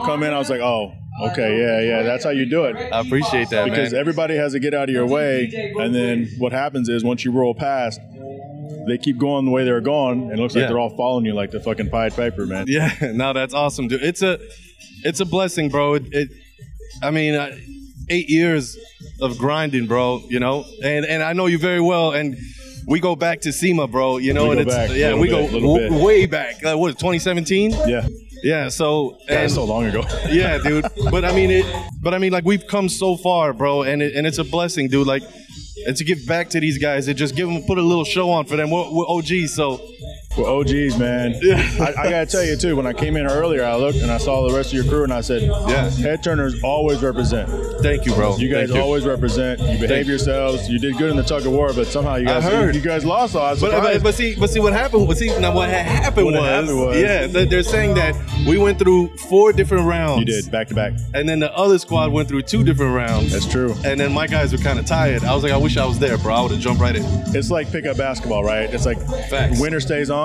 come 0.05 0.23
in, 0.23 0.33
I 0.33 0.39
was 0.39 0.49
like, 0.49 0.61
oh, 0.61 0.93
okay, 1.21 1.59
yeah, 1.59 1.81
yeah, 1.81 2.03
that's 2.03 2.23
how 2.23 2.29
you 2.31 2.45
do 2.49 2.65
it. 2.65 2.75
I 2.91 2.99
appreciate 3.01 3.49
that, 3.49 3.65
Because 3.65 3.91
man. 3.91 3.99
everybody 3.99 4.35
has 4.35 4.53
to 4.53 4.59
get 4.59 4.73
out 4.73 4.89
of 4.89 4.95
your 4.95 5.05
way, 5.05 5.51
and 5.79 5.93
then 5.93 6.29
what 6.39 6.51
happens 6.51 6.89
is 6.89 7.03
once 7.03 7.23
you 7.25 7.31
roll 7.31 7.53
past, 7.53 7.99
they 8.87 8.97
keep 8.97 9.17
going 9.17 9.45
the 9.45 9.51
way 9.51 9.63
they're 9.65 9.81
going, 9.81 10.23
and 10.23 10.31
it 10.31 10.39
looks 10.39 10.55
like 10.55 10.61
Yeah. 10.63 10.67
they're 10.69 10.79
all 10.79 10.95
following 10.97 11.25
you 11.25 11.33
like 11.33 11.51
the 11.51 11.59
fucking 11.59 11.89
Pied 11.89 12.15
Piper, 12.15 12.45
man. 12.45 12.65
Yeah, 12.67 12.91
no, 13.13 13.33
that's 13.33 13.53
awesome, 13.53 13.87
dude. 13.87 14.01
It's 14.01 14.21
a, 14.21 14.39
it's 15.03 15.19
a 15.19 15.25
blessing, 15.25 15.69
bro. 15.69 15.95
It, 15.95 16.03
it 16.11 16.29
I 17.03 17.11
mean, 17.11 17.35
uh, 17.35 17.55
eight 18.09 18.29
years 18.29 18.77
of 19.21 19.37
grinding, 19.37 19.85
bro. 19.87 20.21
You 20.29 20.39
know, 20.39 20.65
and 20.83 21.05
and 21.05 21.21
I 21.21 21.33
know 21.33 21.45
you 21.45 21.57
very 21.59 21.81
well, 21.81 22.11
and 22.13 22.35
we 22.87 22.99
go 22.99 23.15
back 23.15 23.41
to 23.41 23.53
SEMA, 23.53 23.87
bro. 23.87 24.17
You 24.17 24.33
know, 24.33 24.45
We 24.45 24.51
and 24.51 24.59
it's 24.61 24.75
back 24.75 24.89
yeah, 24.91 25.13
we 25.15 25.29
bit, 25.29 25.51
go 25.51 25.59
w- 25.59 26.03
way 26.03 26.25
back. 26.25 26.63
Like, 26.63 26.77
what, 26.77 26.97
2017? 26.97 27.71
Yeah, 27.87 28.07
Yeah. 28.43 28.69
So 28.69 29.17
and 29.27 29.37
that's 29.37 29.53
so 29.55 29.63
long 29.65 29.85
ago. 29.85 30.03
yeah, 30.29 30.57
dude. 30.63 30.85
But 31.11 31.25
I 31.25 31.33
mean 31.33 31.51
it. 31.51 31.65
But 32.01 32.13
I 32.13 32.17
mean, 32.17 32.31
like 32.31 32.45
we've 32.45 32.65
come 32.67 32.89
so 32.89 33.15
far, 33.15 33.53
bro, 33.53 33.83
and 33.83 34.01
it, 34.01 34.15
and 34.15 34.27
it's 34.27 34.37
a 34.37 34.43
blessing, 34.43 34.87
dude. 34.89 35.07
Like, 35.07 35.23
and 35.85 35.95
to 35.97 36.03
give 36.03 36.25
back 36.27 36.49
to 36.49 36.59
these 36.59 36.77
guys, 36.77 37.07
and 37.07 37.17
just 37.17 37.35
give 37.35 37.47
them 37.47 37.63
put 37.63 37.77
a 37.77 37.81
little 37.81 38.05
show 38.05 38.29
on 38.29 38.45
for 38.45 38.55
them. 38.55 38.69
We're, 38.69 38.89
we're 38.91 39.07
OGs, 39.07 39.53
so 39.55 39.79
Well, 40.37 40.47
OGs, 40.47 40.97
man. 40.97 41.35
I, 41.43 41.93
I 41.97 42.09
gotta 42.09 42.25
tell 42.25 42.43
you 42.43 42.55
too. 42.55 42.75
When 42.75 42.87
I 42.87 42.93
came 42.93 43.15
in 43.17 43.25
earlier, 43.27 43.63
I 43.63 43.75
looked 43.75 43.99
and 43.99 44.11
I 44.11 44.17
saw 44.17 44.47
the 44.47 44.55
rest 44.55 44.69
of 44.69 44.73
your 44.73 44.83
crew, 44.85 45.03
and 45.03 45.13
I 45.13 45.21
said, 45.21 45.43
Yeah. 45.43 45.89
head 45.89 46.23
turners 46.23 46.61
always 46.63 47.01
represent. 47.03 47.49
thank 47.81 48.05
you, 48.05 48.13
bro. 48.15 48.35
You 48.37 48.49
guys 48.51 48.71
always 48.71 49.05
represent. 49.05 49.59
You 49.59 49.65
behave 49.67 49.89
Thank 49.89 50.07
yourselves. 50.07 50.67
You 50.69 50.79
did 50.79 50.97
good 50.97 51.11
in 51.11 51.17
the 51.17 51.23
tug 51.23 51.45
of 51.45 51.51
war, 51.51 51.71
but 51.73 51.85
somehow 51.87 52.15
you 52.15 52.23
I 52.27 52.39
guys 52.39 52.43
heard. 52.45 52.75
You, 52.75 52.81
guys 52.81 53.05
lost. 53.05 53.33
So 53.33 53.41
I 53.41 53.55
But, 53.55 53.71
but, 53.81 54.03
but 54.03 54.15
see, 54.15 54.35
but 54.35 54.49
see 54.49 54.59
what 54.59 54.73
happened. 54.73 55.07
But 55.07 55.17
see, 55.17 55.27
now 55.39 55.53
what 55.53 55.69
had 55.69 55.85
happened, 55.85 56.25
What 56.25 56.33
was, 56.35 56.43
happened 56.49 56.79
was, 56.79 56.97
yeah, 56.97 57.27
they- 57.27 57.45
they're 57.45 57.61
saying 57.63 57.93
that 57.95 58.15
we 58.47 58.57
went 58.57 58.79
through 58.79 59.09
four 59.29 59.53
different 59.53 59.85
rounds. 59.85 60.19
you 60.19 60.25
did 60.25 60.51
back 60.51 60.67
to 60.69 60.73
back. 60.75 60.93
and 61.13 61.29
then 61.29 61.39
the 61.39 61.53
other 61.55 61.77
squad 61.77 62.11
went 62.11 62.27
through 62.27 62.41
two 62.41 62.63
different 62.63 62.95
rounds. 62.95 63.31
That's 63.31 63.45
true. 63.45 63.75
And 63.85 63.99
then 63.99 64.11
my 64.11 64.25
guys 64.27 64.51
were 64.51 64.57
kind 64.57 64.79
of 64.79 64.85
tired. 64.85 65.23
I 65.23 65.35
was 65.35 65.43
like, 65.43 65.51
I 65.53 65.57
wish 65.57 65.77
I 65.77 65.85
was 65.85 65.99
there, 65.99 66.17
bro. 66.17 66.33
I 66.33 66.41
would 66.41 66.51
have 66.51 66.59
jumped 66.59 66.81
right 66.81 66.95
in. 66.95 67.03
It's 67.35 67.51
like 67.51 67.71
pickup 67.71 67.97
basketball, 67.97 68.43
right? 68.43 68.73
It's 68.73 68.85
like 68.87 68.99
Facts. 69.29 69.59
winter 69.61 69.79
stays 69.79 70.09
on. 70.09 70.22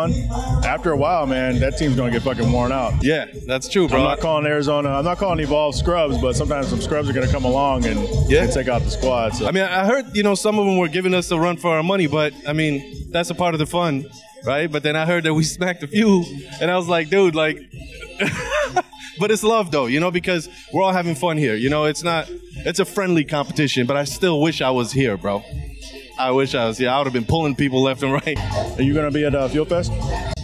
After 0.64 0.92
a 0.92 0.96
while, 0.96 1.26
man, 1.26 1.58
that 1.60 1.76
team's 1.78 1.96
gonna 1.96 2.10
get 2.10 2.22
fucking 2.22 2.50
worn 2.50 2.72
out. 2.72 2.92
Yeah, 3.02 3.26
that's 3.46 3.68
true, 3.68 3.88
bro. 3.88 3.98
I'm 3.98 4.04
not 4.04 4.20
calling 4.20 4.46
Arizona. 4.46 4.90
I'm 4.90 5.04
not 5.04 5.18
calling 5.18 5.40
Evolve 5.40 5.74
scrubs, 5.74 6.18
but 6.18 6.36
sometimes 6.36 6.68
some 6.68 6.80
scrubs 6.80 7.08
are 7.08 7.12
gonna 7.12 7.30
come 7.30 7.44
along 7.44 7.86
and, 7.86 8.00
Yeah. 8.30 8.44
and 8.44 8.52
take 8.52 8.68
out 8.68 8.82
the 8.82 8.90
squad. 8.90 9.34
So 9.34 9.46
I 9.48 9.52
mean, 9.52 9.64
I 9.64 9.84
heard 9.84 10.14
you 10.16 10.22
know 10.22 10.34
some 10.34 10.58
of 10.58 10.66
them 10.66 10.76
were 10.78 10.88
giving 10.88 11.14
us 11.14 11.30
a 11.30 11.38
run 11.38 11.56
for 11.56 11.70
our 11.76 11.82
money, 11.82 12.06
but 12.06 12.32
I 12.46 12.52
mean 12.52 13.06
that's 13.10 13.30
a 13.30 13.34
part 13.34 13.54
of 13.54 13.58
the 13.58 13.66
fun, 13.66 14.04
right? 14.44 14.70
But 14.70 14.82
then 14.82 14.96
I 14.96 15.06
heard 15.06 15.24
that 15.24 15.34
we 15.34 15.42
smacked 15.56 15.82
a 15.82 15.88
few, 15.88 16.24
and 16.60 16.70
I 16.70 16.76
was 16.76 16.88
like, 16.88 17.08
dude, 17.10 17.34
like. 17.34 17.58
but 19.20 19.30
it's 19.30 19.42
love 19.42 19.70
though, 19.70 19.86
you 19.86 20.00
know, 20.00 20.10
because 20.10 20.48
we're 20.72 20.82
all 20.82 20.92
having 20.92 21.14
fun 21.14 21.36
here. 21.36 21.54
You 21.54 21.70
know, 21.70 21.84
it's 21.84 22.02
not, 22.02 22.28
it's 22.30 22.78
a 22.80 22.84
friendly 22.84 23.24
competition, 23.24 23.86
but 23.86 23.96
I 23.96 24.04
still 24.04 24.40
wish 24.40 24.60
I 24.60 24.70
was 24.70 24.92
here, 24.92 25.16
bro. 25.16 25.42
I 26.18 26.32
wish 26.32 26.54
I 26.54 26.66
was 26.66 26.78
here. 26.78 26.90
I 26.90 26.98
would 26.98 27.06
have 27.06 27.12
been 27.12 27.24
pulling 27.24 27.54
people 27.54 27.82
left 27.82 28.02
and 28.02 28.12
right. 28.12 28.38
are 28.76 28.82
you 28.82 28.92
gonna 28.92 29.10
be 29.10 29.24
at 29.24 29.34
uh, 29.34 29.48
Fuel 29.48 29.64
Fest? 29.64 29.92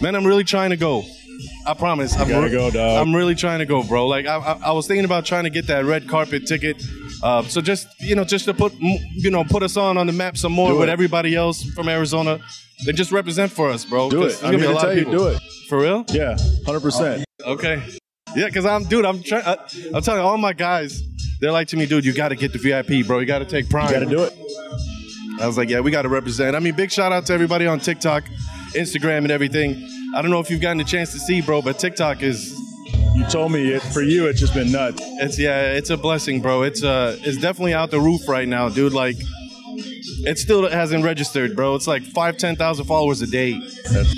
Man, 0.01 0.15
I'm 0.15 0.25
really 0.25 0.43
trying 0.43 0.69
to 0.69 0.77
go. 0.77 1.03
I 1.65 1.73
promise. 1.73 2.15
I'm 2.15 2.29
gotta 2.29 2.49
go, 2.49 2.71
dog. 2.71 3.05
I'm 3.05 3.13
really 3.13 3.35
trying 3.35 3.59
to 3.59 3.65
go, 3.65 3.83
bro. 3.83 4.07
Like 4.07 4.25
I, 4.25 4.37
I, 4.37 4.59
I 4.67 4.71
was 4.71 4.87
thinking 4.87 5.05
about 5.05 5.25
trying 5.25 5.43
to 5.43 5.49
get 5.49 5.67
that 5.67 5.83
red 5.83 6.07
carpet 6.07 6.47
ticket. 6.47 6.81
Uh, 7.21 7.43
so 7.43 7.59
just 7.59 7.87
you 7.99 8.15
know, 8.15 8.23
just 8.23 8.45
to 8.45 8.53
put 8.53 8.73
you 8.79 9.31
know, 9.31 9.43
put 9.43 9.63
us 9.63 9.75
on 9.75 9.97
on 9.97 10.07
the 10.07 10.13
map 10.13 10.37
some 10.37 10.53
more 10.53 10.69
Do 10.69 10.79
with 10.79 10.89
it. 10.89 10.91
everybody 10.91 11.35
else 11.35 11.63
from 11.71 11.89
Arizona. 11.89 12.39
They 12.85 12.91
just 12.91 13.11
represent 13.11 13.51
for 13.51 13.69
us, 13.69 13.83
bro. 13.83 14.09
Do 14.09 14.23
it. 14.23 14.35
I'm 14.43 14.51
gonna 14.51 14.57
be 14.57 14.63
a 14.63 14.67
to 14.67 14.73
lot 14.73 14.81
tell 14.81 14.91
of 14.91 14.97
you, 14.97 15.05
do 15.05 15.27
it. 15.27 15.41
For 15.67 15.79
real? 15.79 16.05
Yeah, 16.09 16.37
hundred 16.65 16.81
percent. 16.81 17.25
Okay. 17.43 17.81
Yeah, 18.35 18.49
cause 18.49 18.65
I'm, 18.65 18.83
dude. 18.83 19.05
I'm 19.05 19.23
trying. 19.23 19.43
I'm 19.45 20.01
telling 20.01 20.21
you, 20.21 20.27
all 20.27 20.37
my 20.37 20.53
guys, 20.53 21.01
they're 21.39 21.51
like 21.51 21.67
to 21.69 21.77
me, 21.77 21.85
dude. 21.85 22.05
You 22.05 22.13
got 22.13 22.29
to 22.29 22.35
get 22.35 22.53
the 22.53 22.59
VIP, 22.59 23.07
bro. 23.07 23.19
You 23.19 23.25
got 23.25 23.39
to 23.39 23.45
take 23.45 23.69
Prime. 23.69 23.87
You 23.87 23.93
got 23.93 23.99
to 23.99 24.05
do 24.05 24.23
it. 24.23 24.94
I 25.41 25.47
was 25.47 25.57
like, 25.57 25.69
yeah, 25.69 25.79
we 25.81 25.91
got 25.91 26.03
to 26.03 26.09
represent. 26.09 26.55
I 26.55 26.59
mean, 26.59 26.75
big 26.75 26.91
shout 26.91 27.11
out 27.11 27.25
to 27.27 27.33
everybody 27.33 27.67
on 27.67 27.79
TikTok, 27.79 28.23
Instagram, 28.73 29.19
and 29.19 29.31
everything. 29.31 29.87
I 30.15 30.21
don't 30.21 30.31
know 30.31 30.39
if 30.39 30.49
you've 30.49 30.61
gotten 30.61 30.79
a 30.79 30.85
chance 30.85 31.11
to 31.11 31.19
see, 31.19 31.41
bro, 31.41 31.61
but 31.61 31.77
TikTok 31.77 32.23
is 32.23 32.53
You 33.15 33.25
told 33.29 33.51
me 33.51 33.69
it 33.71 33.81
for 33.81 34.01
you. 34.01 34.27
It's 34.27 34.39
just 34.39 34.53
been 34.53 34.71
nuts. 34.71 35.01
it's 35.01 35.37
yeah, 35.39 35.73
it's 35.73 35.89
a 35.89 35.97
blessing, 35.97 36.41
bro. 36.41 36.63
It's 36.63 36.83
uh, 36.83 37.17
it's 37.21 37.37
definitely 37.37 37.73
out 37.73 37.91
the 37.91 37.99
roof 37.99 38.27
right 38.27 38.47
now, 38.47 38.69
dude. 38.69 38.93
Like, 38.93 39.17
it 40.25 40.37
still 40.37 40.69
hasn't 40.69 41.03
registered, 41.03 41.55
bro. 41.55 41.75
It's 41.75 41.87
like 41.87 42.03
five, 42.03 42.37
ten 42.37 42.55
thousand 42.55 42.85
followers 42.85 43.21
a 43.21 43.27
day. 43.27 43.59
That's 43.91 44.13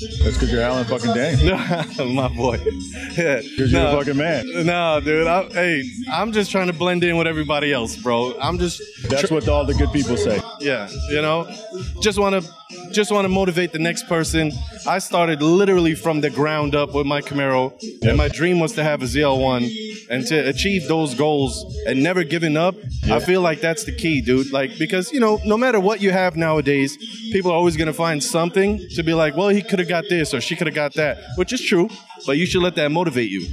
because 0.00 0.50
you're 0.52 0.62
Alen 0.62 0.86
fucking 0.86 1.14
Daniel. 1.14 1.58
My 2.14 2.28
boy. 2.28 2.58
Yeah. 3.18 3.40
Because 3.40 3.72
you're 3.72 3.84
a 3.84 3.92
fucking 3.92 4.16
man. 4.16 4.44
No, 4.64 5.00
dude. 5.00 5.26
I, 5.26 5.42
hey, 5.48 5.82
I'm 6.12 6.30
just 6.30 6.52
trying 6.52 6.68
to 6.68 6.72
blend 6.72 7.02
in 7.02 7.16
with 7.16 7.26
everybody 7.26 7.72
else, 7.72 7.96
bro. 7.96 8.38
I'm 8.38 8.58
just 8.58 8.80
That's 9.08 9.28
what 9.30 9.48
all 9.48 9.64
the 9.64 9.74
good 9.74 9.90
people 9.92 10.16
say. 10.16 10.40
Yeah, 10.60 10.88
you 11.10 11.20
know, 11.20 11.52
just 12.00 12.16
want 12.18 12.40
to 12.44 12.50
just 12.92 13.10
want 13.10 13.24
to 13.24 13.28
motivate 13.28 13.72
the 13.72 13.78
next 13.80 14.06
person. 14.06 14.52
I 14.86 15.00
started 15.00 15.42
literally 15.42 15.94
from 15.96 16.20
the 16.20 16.30
ground 16.30 16.76
up 16.76 16.94
with 16.94 17.06
my 17.06 17.20
Camaro, 17.20 17.72
and 18.02 18.16
my 18.16 18.28
dream 18.28 18.60
was 18.60 18.72
to 18.74 18.84
have 18.84 19.02
a 19.02 19.06
ZL1 19.06 19.68
and 20.10 20.26
to 20.28 20.48
achieve 20.48 20.86
those 20.86 21.14
goals 21.14 21.76
and 21.86 22.02
never 22.02 22.22
giving 22.24 22.56
up. 22.56 22.76
I 23.10 23.18
feel 23.20 23.40
like 23.40 23.60
that's 23.60 23.84
the 23.84 23.92
key, 23.92 24.20
dude. 24.20 24.52
Like 24.52 24.78
because 24.78 25.12
you 25.12 25.18
know, 25.18 25.40
no 25.44 25.56
matter 25.56 25.80
what 25.80 26.00
you 26.00 26.12
have 26.12 26.36
nowadays, 26.36 26.96
people 27.32 27.50
are 27.50 27.54
always 27.54 27.76
gonna 27.76 27.92
find 27.92 28.22
something 28.22 28.78
to 28.94 29.02
be 29.02 29.14
like, 29.14 29.36
well, 29.36 29.48
he 29.48 29.62
could 29.62 29.80
have 29.80 29.87
got 29.88 30.04
this 30.08 30.32
or 30.34 30.40
she 30.40 30.54
could 30.56 30.66
have 30.66 30.74
got 30.74 30.94
that, 30.94 31.18
which 31.36 31.52
is 31.52 31.60
true. 31.62 31.88
But 32.26 32.36
you 32.36 32.46
should 32.46 32.62
let 32.62 32.74
that 32.76 32.90
motivate 32.90 33.30
you, 33.30 33.46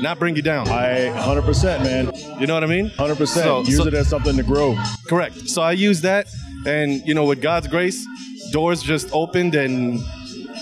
not 0.00 0.18
bring 0.18 0.36
you 0.36 0.42
down. 0.42 0.68
I 0.68 1.08
100%, 1.10 1.82
man. 1.82 2.12
You 2.40 2.46
know 2.46 2.54
what 2.54 2.64
I 2.64 2.66
mean? 2.66 2.90
100%. 2.90 3.26
So- 3.26 3.60
Use 3.62 3.76
so- 3.76 3.86
it 3.86 3.94
as 3.94 4.08
something 4.08 4.36
to 4.36 4.42
grow. 4.42 4.76
Correct. 5.08 5.48
So 5.48 5.62
I 5.62 5.72
use 5.72 6.00
that, 6.02 6.26
and 6.66 7.02
you 7.06 7.14
know, 7.14 7.24
with 7.24 7.40
God's 7.40 7.66
grace, 7.68 8.06
doors 8.52 8.82
just 8.82 9.08
opened, 9.12 9.54
and 9.54 10.00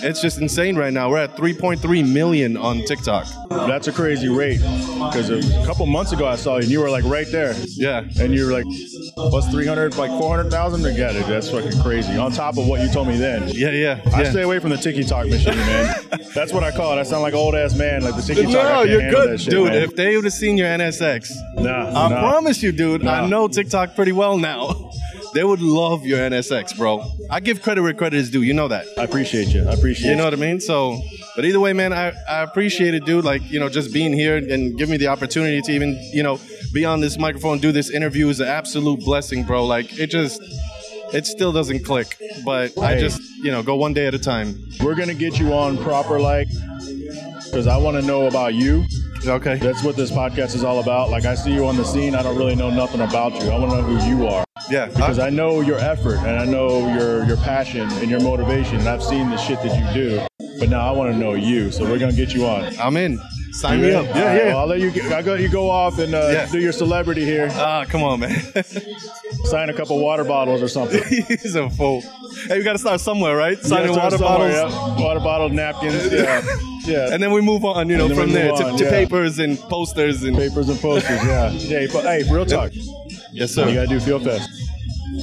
it's 0.05 0.21
just 0.21 0.39
insane 0.41 0.75
right 0.75 0.91
now. 0.91 1.09
We're 1.09 1.19
at 1.19 1.35
3.3 1.37 2.03
million 2.03 2.57
on 2.57 2.83
TikTok. 2.85 3.27
That's 3.49 3.87
a 3.87 3.91
crazy 3.91 4.27
rate. 4.29 4.59
Because 4.59 5.29
a 5.29 5.65
couple 5.65 5.85
months 5.85 6.11
ago 6.11 6.25
I 6.27 6.35
saw 6.35 6.55
you 6.57 6.63
and 6.63 6.71
you 6.71 6.79
were 6.81 6.89
like 6.89 7.03
right 7.05 7.27
there. 7.31 7.53
Yeah. 7.69 8.03
And 8.19 8.33
you 8.33 8.45
were 8.45 8.51
like, 8.51 8.65
what's 9.15 9.47
300, 9.49 9.95
like 9.97 10.09
400,000 10.11 10.83
to 10.83 10.93
get 10.93 11.15
it? 11.15 11.25
That's 11.27 11.49
fucking 11.49 11.81
crazy. 11.81 12.17
On 12.17 12.31
top 12.31 12.57
of 12.57 12.67
what 12.67 12.81
you 12.81 12.91
told 12.91 13.07
me 13.07 13.17
then. 13.17 13.47
Yeah, 13.49 13.69
yeah. 13.71 14.01
I 14.13 14.23
yeah. 14.23 14.31
stay 14.31 14.41
away 14.41 14.59
from 14.59 14.71
the 14.71 14.77
tiki 14.77 15.03
talk 15.03 15.27
machine, 15.27 15.55
man. 15.55 15.95
That's 16.33 16.51
what 16.53 16.63
I 16.63 16.71
call 16.71 16.97
it. 16.97 16.99
I 16.99 17.03
sound 17.03 17.21
like 17.23 17.33
old 17.33 17.55
ass 17.55 17.75
man, 17.75 18.03
like 18.03 18.15
the 18.15 18.21
tiki 18.21 18.43
talk. 18.43 18.53
No, 18.53 18.83
you're 18.83 19.09
good, 19.11 19.39
shit, 19.39 19.51
dude. 19.51 19.69
man. 19.69 19.83
If 19.83 19.95
they 19.95 20.15
would 20.15 20.25
have 20.25 20.33
seen 20.33 20.57
your 20.57 20.67
NSX, 20.67 21.31
Nah, 21.55 21.89
I 21.89 22.09
nah. 22.09 22.19
promise 22.19 22.61
you, 22.63 22.71
dude. 22.71 23.05
I 23.05 23.27
know 23.27 23.47
TikTok 23.47 23.95
pretty 23.95 24.11
well 24.11 24.37
now. 24.37 24.91
They 25.33 25.43
would 25.43 25.61
love 25.61 26.05
your 26.05 26.19
NSX, 26.19 26.77
bro. 26.77 27.03
I 27.29 27.39
give 27.39 27.61
credit 27.61 27.81
where 27.81 27.93
credit 27.93 28.17
is 28.17 28.29
due. 28.29 28.43
You 28.43 28.53
know 28.53 28.67
that. 28.67 28.85
I 28.97 29.03
appreciate 29.03 29.47
you. 29.47 29.67
I 29.67 29.73
appreciate 29.73 30.05
You 30.05 30.11
You 30.11 30.17
know 30.17 30.25
what 30.25 30.33
I 30.33 30.37
mean? 30.37 30.59
So, 30.59 31.01
but 31.35 31.45
either 31.45 31.59
way, 31.59 31.73
man, 31.73 31.91
I, 31.91 32.13
I 32.29 32.43
appreciate 32.43 32.93
it, 32.93 33.05
dude. 33.05 33.25
Like, 33.25 33.49
you 33.49 33.59
know, 33.59 33.69
just 33.69 33.91
being 33.93 34.13
here 34.13 34.37
and 34.37 34.77
give 34.77 34.89
me 34.89 34.97
the 34.97 35.07
opportunity 35.07 35.61
to 35.61 35.71
even, 35.71 35.99
you 36.11 36.23
know, 36.23 36.39
be 36.71 36.85
on 36.85 37.01
this 37.01 37.17
microphone, 37.17 37.59
do 37.59 37.71
this 37.71 37.89
interview 37.89 38.29
is 38.29 38.39
an 38.39 38.47
absolute 38.47 38.99
blessing, 38.99 39.43
bro. 39.43 39.65
Like, 39.65 39.97
it 39.97 40.07
just, 40.11 40.41
it 41.13 41.25
still 41.25 41.51
doesn't 41.51 41.83
click. 41.83 42.17
But 42.45 42.77
I 42.77 42.99
just, 42.99 43.21
you 43.43 43.51
know, 43.51 43.63
go 43.63 43.75
one 43.75 43.93
day 43.93 44.05
at 44.05 44.13
a 44.13 44.19
time. 44.19 44.63
We're 44.83 44.95
gonna 44.95 45.13
get 45.13 45.39
you 45.39 45.53
on 45.53 45.77
proper 45.77 46.19
like 46.19 46.47
because 47.45 47.67
I 47.67 47.77
want 47.77 47.99
to 47.99 48.05
know 48.05 48.27
about 48.27 48.53
you. 48.53 48.85
Okay. 49.25 49.55
That's 49.57 49.83
what 49.83 49.95
this 49.95 50.11
podcast 50.11 50.53
is 50.53 50.63
all 50.63 50.79
about. 50.81 51.09
Like 51.09 51.25
I 51.25 51.35
see 51.35 51.53
you 51.53 51.65
on 51.65 51.77
the 51.77 51.83
scene, 51.85 52.13
I 52.13 52.21
don't 52.23 52.37
really 52.37 52.55
know 52.55 52.69
nothing 52.69 53.01
about 53.01 53.33
you. 53.41 53.49
I 53.51 53.57
want 53.57 53.71
to 53.71 53.77
know 53.81 53.83
who 53.83 54.09
you 54.09 54.27
are 54.27 54.43
Yeah. 54.69 54.87
because 54.87 55.17
I 55.19 55.29
know 55.29 55.61
your 55.61 55.77
effort 55.79 56.17
and 56.17 56.37
I 56.39 56.45
know 56.45 56.93
your 56.97 57.23
your 57.25 57.37
passion 57.37 57.89
and 57.93 58.09
your 58.09 58.19
motivation. 58.21 58.79
And 58.79 58.87
I've 58.89 59.03
seen 59.03 59.29
the 59.29 59.37
shit 59.37 59.61
that 59.63 59.73
you 59.77 59.93
do, 59.93 60.21
but 60.59 60.69
now 60.69 60.81
I 60.87 60.91
want 60.91 61.11
to 61.13 61.17
know 61.17 61.33
you. 61.35 61.71
So 61.71 61.83
we're 61.85 61.99
gonna 61.99 62.11
get 62.13 62.33
you 62.33 62.45
on. 62.45 62.77
I'm 62.79 62.97
in. 62.97 63.19
Sign 63.53 63.81
me 63.81 63.93
up. 63.93 64.05
Yeah, 64.07 64.15
yeah. 64.35 64.45
well, 64.47 64.57
I'll 64.59 64.67
let 64.67 64.79
you. 64.79 64.91
Get, 64.91 65.11
I'll 65.11 65.23
let 65.23 65.39
you 65.39 65.47
go 65.49 65.69
off 65.69 65.99
and 65.99 66.13
uh, 66.15 66.27
Yeah. 66.31 66.45
do 66.51 66.59
your 66.59 66.71
celebrity 66.71 67.23
here. 67.23 67.49
Ah, 67.51 67.85
come 67.87 68.01
on, 68.03 68.19
man. 68.21 68.31
Sign 69.45 69.69
a 69.69 69.73
couple 69.73 69.99
water 69.99 70.23
bottles 70.23 70.61
or 70.61 70.67
something. 70.67 71.01
He's 71.27 71.55
a 71.55 71.69
fool. 71.69 72.01
Hey, 72.47 72.57
we 72.57 72.63
got 72.63 72.73
to 72.73 72.79
start 72.79 72.99
somewhere, 72.99 73.35
right? 73.37 73.57
Signing 73.59 73.93
Yeah, 73.93 74.03
water 74.03 74.17
bottles. 74.17 74.53
yeah. 74.53 74.99
water 75.01 75.19
bottle, 75.19 75.49
napkins. 75.49 76.11
Yeah, 76.13 76.41
yeah. 76.85 77.13
And 77.13 77.21
then 77.23 77.31
we 77.31 77.41
move 77.41 77.63
on, 77.63 77.87
you 77.89 77.97
know, 77.97 78.09
from 78.13 78.31
there 78.31 78.49
move 78.49 78.57
to, 78.59 78.77
to 78.77 78.83
yeah. 78.83 78.89
papers 78.89 79.39
and 79.39 79.57
posters 79.57 80.23
and 80.23 80.35
papers 80.35 80.67
and 80.67 80.79
posters. 80.79 81.23
Yeah. 81.23 81.49
Hey, 81.49 81.87
but, 81.91 82.03
hey, 82.03 82.23
real 82.31 82.45
talk. 82.45 82.71
yes, 83.31 83.51
sir. 83.53 83.67
You 83.69 83.75
gotta 83.75 83.87
do 83.87 83.99
Fuel 84.01 84.19
Fest. 84.19 84.49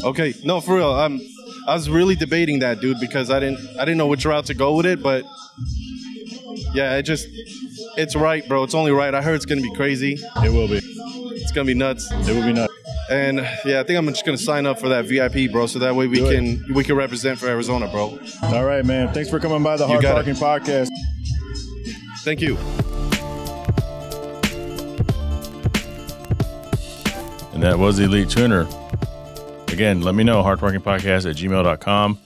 Okay, 0.05 0.35
no, 0.45 0.61
for 0.61 0.77
real. 0.77 0.93
I'm, 0.95 1.21
I 1.66 1.75
was 1.75 1.90
really 1.90 2.14
debating 2.14 2.61
that, 2.61 2.81
dude, 2.81 2.99
because 3.01 3.29
I 3.31 3.40
didn't, 3.40 3.59
I 3.79 3.85
didn't 3.85 3.99
know 3.99 4.07
which 4.07 4.25
route 4.25 4.47
to 4.47 4.55
go 4.55 4.75
with 4.77 4.87
it, 4.87 5.03
but 5.03 5.25
yeah, 6.73 6.97
it 6.97 7.03
just, 7.03 7.27
it's 8.01 8.17
right, 8.17 8.47
bro. 8.49 8.63
It's 8.65 8.75
only 8.75 8.93
right. 8.93 9.15
I 9.15 9.23
heard 9.23 9.35
it's 9.35 9.45
gonna 9.47 9.61
be 9.61 9.75
crazy. 9.75 10.19
It 10.37 10.53
will 10.53 10.69
be. 10.69 10.81
It's 10.83 11.53
gonna 11.53 11.67
be 11.67 11.75
nuts. 11.75 12.11
It 12.11 12.35
will 12.35 12.45
be 12.47 12.53
nuts. 12.53 12.73
And 13.11 13.39
yeah, 13.65 13.81
I 13.81 13.83
think 13.83 13.99
I'm 13.99 14.07
just 14.07 14.25
gonna 14.25 14.39
sign 14.39 14.67
up 14.67 14.79
for 14.81 14.89
that 14.89 15.05
VIP, 15.07 15.51
bro, 15.51 15.67
so 15.67 15.79
that 15.81 15.95
way 15.95 16.07
we 16.07 16.17
Do 16.17 16.27
it. 16.29 16.35
can 16.35 16.75
we 16.75 16.85
can 16.85 16.97
represent 16.97 17.39
for 17.39 17.47
Arizona, 17.49 17.89
bro. 17.89 18.19
All 18.43 18.65
right, 18.65 18.85
man. 18.85 19.13
Thanks 19.13 19.29
for 19.31 19.39
coming 19.41 19.63
by 19.63 19.77
the 19.77 19.87
Hard 19.87 20.03
got 20.03 20.15
Parking 20.15 20.35
it. 20.35 20.39
Podcast. 20.39 20.89
Thank 22.25 22.41
you. 22.41 22.57
And 27.53 27.63
that 27.63 27.79
was 27.79 27.99
Elite 27.99 28.31
Tuner. 28.31 28.67
Again, 29.69 30.01
let 30.03 30.15
me 30.15 30.25
know, 30.25 30.43
hardparkingpodcast 30.43 31.29
at 31.29 31.37
gmail.com 31.37 32.19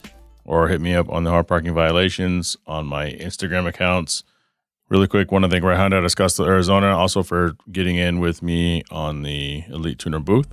or 0.45 0.69
hit 0.69 0.81
me 0.81 0.95
up 0.95 1.09
on 1.11 1.25
the 1.25 1.31
hard 1.31 1.49
parking 1.49 1.75
violations 1.75 2.57
on 2.67 2.87
my 2.87 3.11
Instagram 3.13 3.67
accounts. 3.67 4.23
Really 4.91 5.09
quick, 5.09 5.33
want 5.33 5.45
to 5.45 5.51
thank 5.51 5.65
Right 5.65 5.79
Honda 5.79 5.97
out 5.97 6.05
of 6.05 6.11
Scottsdale, 6.11 6.47
Arizona, 6.47 6.97
also 6.97 7.23
for 7.23 7.57
getting 7.73 7.97
in 7.97 8.21
with 8.21 8.43
me 8.43 8.83
on 8.91 9.23
the 9.23 9.65
Elite 9.69 9.99
Tuner 9.99 10.21
booth. 10.21 10.47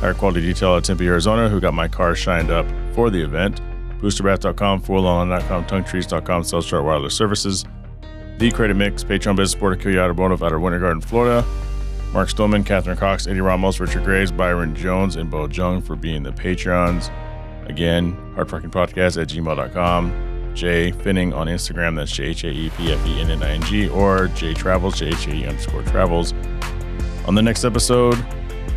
Higher 0.00 0.14
Quality 0.14 0.40
Detail 0.40 0.76
at 0.76 0.84
Tempe, 0.84 1.06
Arizona, 1.06 1.48
who 1.48 1.60
got 1.60 1.74
my 1.74 1.88
car 1.88 2.14
shined 2.14 2.50
up 2.50 2.66
for 2.94 3.10
the 3.10 3.20
event. 3.20 3.60
Boosterbath.com, 4.00 4.82
4WheelOnline.com, 4.82 5.64
TongueTreats.com, 5.66 6.44
Sells 6.44 6.66
Chart 6.66 6.84
Wireless 6.84 7.14
Services. 7.14 7.64
The 8.38 8.50
Credit 8.50 8.74
Mix, 8.74 9.02
Patreon 9.02 9.34
Business 9.34 9.52
Support, 9.52 9.80
Kill 9.80 9.98
Automotive 9.98 10.42
out 10.42 10.52
of 10.52 10.60
Winter 10.60 10.78
Garden, 10.78 11.00
Florida. 11.00 11.44
Mark 12.12 12.28
Stillman, 12.28 12.62
Catherine 12.64 12.96
Cox, 12.96 13.26
Eddie 13.26 13.40
Ramos, 13.40 13.80
Richard 13.80 14.04
Graves, 14.04 14.30
Byron 14.30 14.74
Jones, 14.76 15.16
and 15.16 15.30
Bo 15.30 15.48
Jung 15.48 15.80
for 15.82 15.96
being 15.96 16.22
the 16.22 16.30
Patreons. 16.30 17.10
Again, 17.68 18.14
hardparkingpodcast 18.36 19.20
at 19.20 19.28
gmail.com. 19.28 20.35
Jhae 20.56 20.94
Pfenning 20.94 21.36
on 21.36 21.48
Instagram, 21.48 21.96
that's 21.96 22.10
J 22.10 22.24
H 22.24 22.44
A 22.44 22.48
E 22.48 22.70
P 22.70 22.90
F 22.90 23.06
E 23.06 23.20
N 23.20 23.30
N 23.30 23.42
I 23.42 23.50
N 23.50 23.62
G, 23.62 23.88
or 23.88 24.28
J 24.28 24.54
Travels, 24.54 24.98
J 24.98 25.08
H 25.08 25.26
A 25.26 25.34
E 25.34 25.46
underscore 25.46 25.82
travels. 25.82 26.32
On 27.26 27.34
the 27.34 27.42
next 27.42 27.64
episode, 27.64 28.16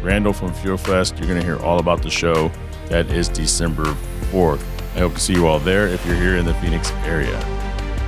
Randall 0.01 0.33
from 0.33 0.53
Fuel 0.55 0.77
Fest, 0.77 1.17
you're 1.17 1.27
going 1.27 1.39
to 1.39 1.45
hear 1.45 1.57
all 1.59 1.79
about 1.79 2.01
the 2.01 2.09
show. 2.09 2.51
That 2.87 3.09
is 3.09 3.29
December 3.29 3.85
4th. 4.31 4.61
I 4.95 4.99
hope 4.99 5.13
to 5.13 5.19
see 5.19 5.33
you 5.33 5.47
all 5.47 5.59
there 5.59 5.87
if 5.87 6.05
you're 6.05 6.15
here 6.15 6.35
in 6.35 6.45
the 6.45 6.53
Phoenix 6.55 6.91
area. 7.05 7.39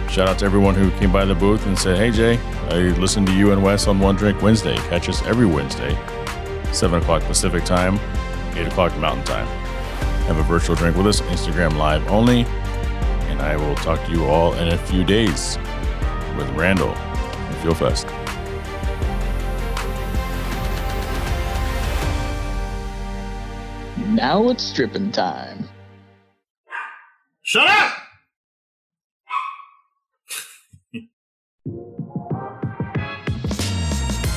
Shout 0.10 0.28
out 0.28 0.40
to 0.40 0.46
everyone 0.46 0.76
who 0.76 0.92
came 1.00 1.14
by 1.14 1.24
the 1.24 1.36
booth 1.36 1.66
and 1.66 1.80
said, 1.80 1.98
Hey 1.98 2.12
Jay, 2.12 2.38
I 2.70 2.80
listened 3.00 3.28
to 3.28 3.34
you 3.34 3.54
and 3.54 3.64
Wes 3.64 3.88
on 3.88 4.00
One 4.00 4.18
Drink 4.18 4.42
Wednesday. 4.42 4.76
Catch 4.90 5.08
us 5.08 5.22
every 5.24 5.46
Wednesday, 5.46 5.98
7 6.74 7.02
o'clock 7.02 7.24
Pacific 7.24 7.64
time, 7.64 7.98
8 8.58 8.68
o'clock 8.68 8.98
Mountain 8.98 9.24
time. 9.24 9.48
Have 10.28 10.38
a 10.38 10.44
virtual 10.44 10.76
drink 10.76 10.98
with 10.98 11.08
us, 11.08 11.22
Instagram 11.22 11.78
Live 11.78 12.06
only. 12.10 12.46
And 13.42 13.50
I 13.50 13.56
will 13.56 13.74
talk 13.78 14.06
to 14.06 14.12
you 14.12 14.26
all 14.26 14.54
in 14.54 14.68
a 14.68 14.78
few 14.78 15.04
days 15.04 15.58
with 16.38 16.48
Randall 16.52 16.94
from 16.94 17.56
Fuel 17.62 17.74
Fest. 17.74 18.06
Now 24.14 24.48
it's 24.50 24.64
stripping 24.64 25.12
time. 25.12 25.68
Shut 27.42 27.68
up! 27.68 27.94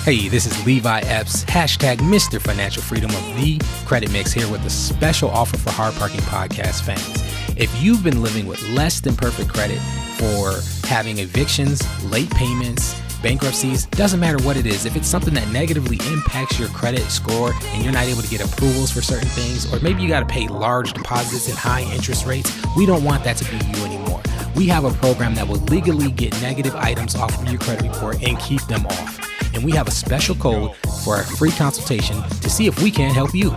Hey, 0.05 0.29
this 0.29 0.47
is 0.47 0.64
Levi 0.64 1.01
Epps, 1.01 1.45
hashtag 1.45 1.99
Mr. 1.99 2.40
Financial 2.40 2.83
Freedom 2.83 3.11
of 3.11 3.37
the 3.37 3.61
Credit 3.85 4.11
Mix 4.12 4.33
here 4.33 4.51
with 4.51 4.64
a 4.64 4.71
special 4.71 5.29
offer 5.29 5.59
for 5.59 5.71
Hard 5.73 5.95
Parking 5.95 6.21
Podcast 6.21 6.83
fans. 6.83 7.43
If 7.57 7.71
you've 7.81 8.03
been 8.03 8.21
living 8.21 8.47
with 8.47 8.61
less 8.71 9.01
than 9.01 9.14
perfect 9.14 9.49
credit 9.49 9.79
for 10.19 10.59
having 10.88 11.19
evictions, 11.19 11.81
late 12.11 12.29
payments, 12.31 13.01
bankruptcies, 13.23 13.87
doesn't 13.87 14.19
matter 14.19 14.43
what 14.45 14.57
it 14.57 14.67
is, 14.67 14.87
if 14.87 14.97
it's 14.97 15.07
something 15.07 15.33
that 15.35 15.49
negatively 15.53 16.01
impacts 16.12 16.59
your 16.59 16.69
credit 16.71 17.03
score 17.03 17.53
and 17.67 17.85
you're 17.85 17.93
not 17.93 18.07
able 18.07 18.23
to 18.23 18.29
get 18.29 18.45
approvals 18.45 18.90
for 18.90 19.03
certain 19.03 19.29
things, 19.29 19.73
or 19.73 19.79
maybe 19.81 20.03
you 20.03 20.09
got 20.09 20.21
to 20.21 20.27
pay 20.27 20.49
large 20.49 20.95
deposits 20.95 21.49
and 21.49 21.57
high 21.57 21.83
interest 21.95 22.27
rates, 22.27 22.53
we 22.77 22.87
don't 22.87 23.05
want 23.05 23.23
that 23.23 23.37
to 23.37 23.45
be 23.45 23.57
you 23.57 23.85
anymore. 23.85 24.21
We 24.57 24.67
have 24.69 24.85
a 24.85 24.90
program 24.90 25.37
that 25.37 25.47
will 25.47 25.61
legally 25.67 26.11
get 26.11 26.33
negative 26.43 26.75
items 26.75 27.14
off 27.14 27.40
of 27.40 27.49
your 27.49 27.61
credit 27.61 27.88
report 27.88 28.21
and 28.21 28.37
keep 28.40 28.62
them 28.62 28.85
off. 28.87 29.34
And 29.55 29.64
we 29.64 29.73
have 29.73 29.88
a 29.88 29.93
special 29.93 30.35
code 30.35 30.75
for 31.05 31.17
our 31.17 31.23
free 31.23 31.53
consultation 31.53 32.21
to 32.23 32.51
see 32.51 32.67
if 32.67 32.83
we 32.83 32.90
can 32.90 33.14
help 33.14 33.35
you. 33.35 33.51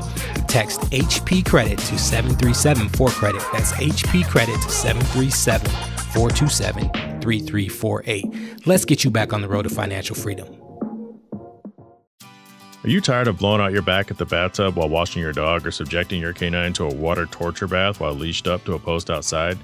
Text 0.48 0.82
HP 0.92 1.46
Credit 1.46 1.78
to 1.78 1.98
737 1.98 2.90
for 2.90 3.10
credit. 3.10 3.42
That's 3.52 3.74
HP 3.74 4.28
Credit 4.30 4.62
to 4.62 4.70
737 4.70 5.70
427 6.14 6.90
3348. 7.22 8.66
Let's 8.66 8.86
get 8.86 9.04
you 9.04 9.12
back 9.12 9.34
on 9.34 9.42
the 9.42 9.48
road 9.48 9.64
to 9.64 9.70
financial 9.70 10.16
freedom. 10.16 10.48
Are 12.84 12.90
you 12.90 13.02
tired 13.02 13.28
of 13.28 13.38
blowing 13.38 13.60
out 13.60 13.74
your 13.74 13.82
back 13.82 14.12
at 14.12 14.18
the 14.18 14.26
bathtub 14.26 14.78
while 14.78 14.88
washing 14.88 15.22
your 15.22 15.34
dog 15.34 15.68
or 15.68 15.72
subjecting 15.72 16.22
your 16.22 16.32
canine 16.32 16.72
to 16.74 16.86
a 16.86 16.94
water 16.94 17.26
torture 17.26 17.68
bath 17.68 18.00
while 18.00 18.14
leashed 18.14 18.48
up 18.48 18.64
to 18.64 18.76
a 18.76 18.80
post 18.80 19.10
outside? 19.10 19.58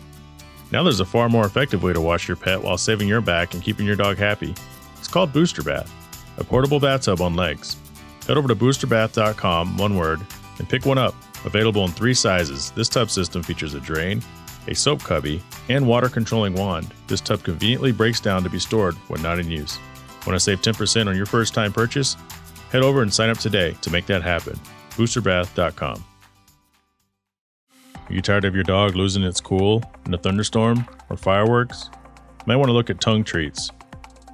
Now 0.72 0.84
there's 0.84 1.00
a 1.00 1.06
far 1.06 1.30
more 1.30 1.46
effective 1.46 1.84
way 1.84 1.94
to 1.94 2.02
wash 2.02 2.28
your 2.28 2.36
pet 2.36 2.62
while 2.62 2.78
saving 2.78 3.08
your 3.08 3.22
back 3.22 3.54
and 3.54 3.64
keeping 3.64 3.86
your 3.86 3.96
dog 3.96 4.18
happy. 4.18 4.54
It's 4.98 5.08
called 5.08 5.32
Booster 5.32 5.62
Bath, 5.62 5.90
a 6.38 6.44
portable 6.44 6.80
bathtub 6.80 7.22
on 7.22 7.36
legs. 7.36 7.78
Head 8.28 8.38
over 8.38 8.48
to 8.48 8.56
boosterbath.com, 8.56 9.78
one 9.78 9.96
word, 9.96 10.22
and 10.60 10.70
pick 10.70 10.86
one 10.86 10.98
up. 10.98 11.16
Available 11.46 11.84
in 11.84 11.92
three 11.92 12.14
sizes, 12.14 12.72
this 12.72 12.90
tub 12.90 13.10
system 13.10 13.44
features 13.44 13.74
a 13.74 13.80
drain, 13.80 14.22
a 14.68 14.76
soap 14.76 15.02
cubby, 15.02 15.42
and 15.70 15.86
water 15.86 16.10
controlling 16.10 16.56
wand, 16.56 16.94
this 17.08 17.22
tub 17.22 17.44
conveniently 17.44 17.92
breaks 17.92 18.22
down 18.22 18.44
to 18.44 18.50
be 18.50 18.60
stored 18.60 18.96
when 19.10 19.22
not 19.22 19.40
in 19.40 19.52
use. 19.52 19.78
Want 20.26 20.36
to 20.36 20.40
save 20.40 20.62
10% 20.62 21.08
on 21.08 21.18
your 21.18 21.26
first 21.26 21.54
time 21.54 21.74
purchase? 21.74 22.16
Head 22.72 22.82
over 22.82 23.02
and 23.02 23.14
sign 23.14 23.30
up 23.30 23.38
today 23.38 23.76
to 23.82 23.92
make 23.92 24.06
that 24.06 24.24
happen. 24.24 24.58
BoosterBath.com. 24.92 26.04
Are 27.96 28.14
you 28.14 28.22
tired 28.22 28.46
of 28.46 28.56
your 28.56 28.64
dog 28.64 28.96
losing 28.96 29.24
its 29.24 29.42
cool 29.42 29.84
in 30.06 30.14
a 30.14 30.18
thunderstorm 30.18 30.86
or 31.10 31.18
fireworks? 31.18 31.90
You 31.94 32.44
might 32.48 32.56
want 32.58 32.70
to 32.70 32.74
look 32.74 32.90
at 32.90 33.02
tongue 33.02 33.24
treats. 33.24 33.70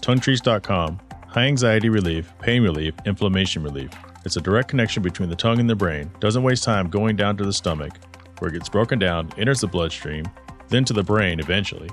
TongueTreats.com. 0.01 0.99
High 1.29 1.45
anxiety 1.45 1.89
relief, 1.89 2.33
pain 2.39 2.63
relief, 2.63 2.95
inflammation 3.05 3.61
relief. 3.61 3.91
It's 4.25 4.37
a 4.37 4.41
direct 4.41 4.67
connection 4.67 5.03
between 5.03 5.29
the 5.29 5.35
tongue 5.35 5.59
and 5.59 5.69
the 5.69 5.75
brain. 5.75 6.09
Doesn't 6.19 6.41
waste 6.41 6.63
time 6.63 6.89
going 6.89 7.15
down 7.15 7.37
to 7.37 7.45
the 7.45 7.53
stomach, 7.53 7.93
where 8.39 8.49
it 8.49 8.53
gets 8.53 8.67
broken 8.67 8.97
down, 8.97 9.29
enters 9.37 9.61
the 9.61 9.67
bloodstream, 9.67 10.25
then 10.69 10.83
to 10.85 10.93
the 10.93 11.03
brain 11.03 11.39
eventually. 11.39 11.91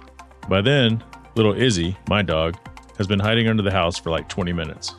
By 0.48 0.62
then, 0.62 1.04
little 1.34 1.52
Izzy, 1.52 1.98
my 2.08 2.22
dog, 2.22 2.56
has 2.96 3.06
been 3.06 3.18
hiding 3.18 3.46
under 3.46 3.62
the 3.62 3.70
house 3.70 3.98
for 3.98 4.08
like 4.08 4.26
20 4.26 4.54
minutes. 4.54 4.94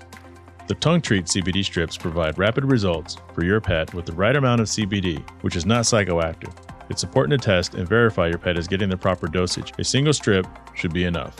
The 0.68 0.76
Tongue 0.76 1.02
Treat 1.02 1.26
CBD 1.26 1.66
strips 1.66 1.98
provide 1.98 2.38
rapid 2.38 2.64
results 2.64 3.18
for 3.34 3.44
your 3.44 3.60
pet 3.60 3.92
with 3.96 4.06
the 4.06 4.14
right 4.14 4.36
amount 4.36 4.62
of 4.62 4.68
CBD, 4.68 5.28
which 5.42 5.56
is 5.56 5.66
not 5.66 5.86
psychoactive. 5.86 6.54
It's 6.92 7.04
important 7.04 7.42
to 7.42 7.44
test 7.44 7.74
and 7.74 7.90
verify 7.90 8.28
your 8.28 8.38
pet 8.38 8.60
is 8.60 8.68
getting 8.68 8.90
the 8.90 8.98
proper 8.98 9.26
dosage. 9.26 9.74
A 9.80 9.84
single 9.84 10.14
strip 10.14 10.46
should 10.76 10.94
be 10.94 11.06
enough. 11.06 11.36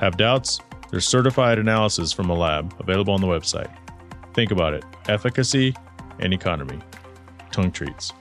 Have 0.00 0.16
doubts? 0.16 0.58
There's 0.92 1.08
certified 1.08 1.58
analysis 1.58 2.12
from 2.12 2.28
a 2.28 2.34
lab 2.34 2.74
available 2.78 3.14
on 3.14 3.22
the 3.22 3.26
website. 3.26 3.74
Think 4.34 4.50
about 4.50 4.74
it 4.74 4.84
efficacy 5.08 5.74
and 6.18 6.34
economy. 6.34 6.80
Tongue 7.50 7.72
Treats. 7.72 8.12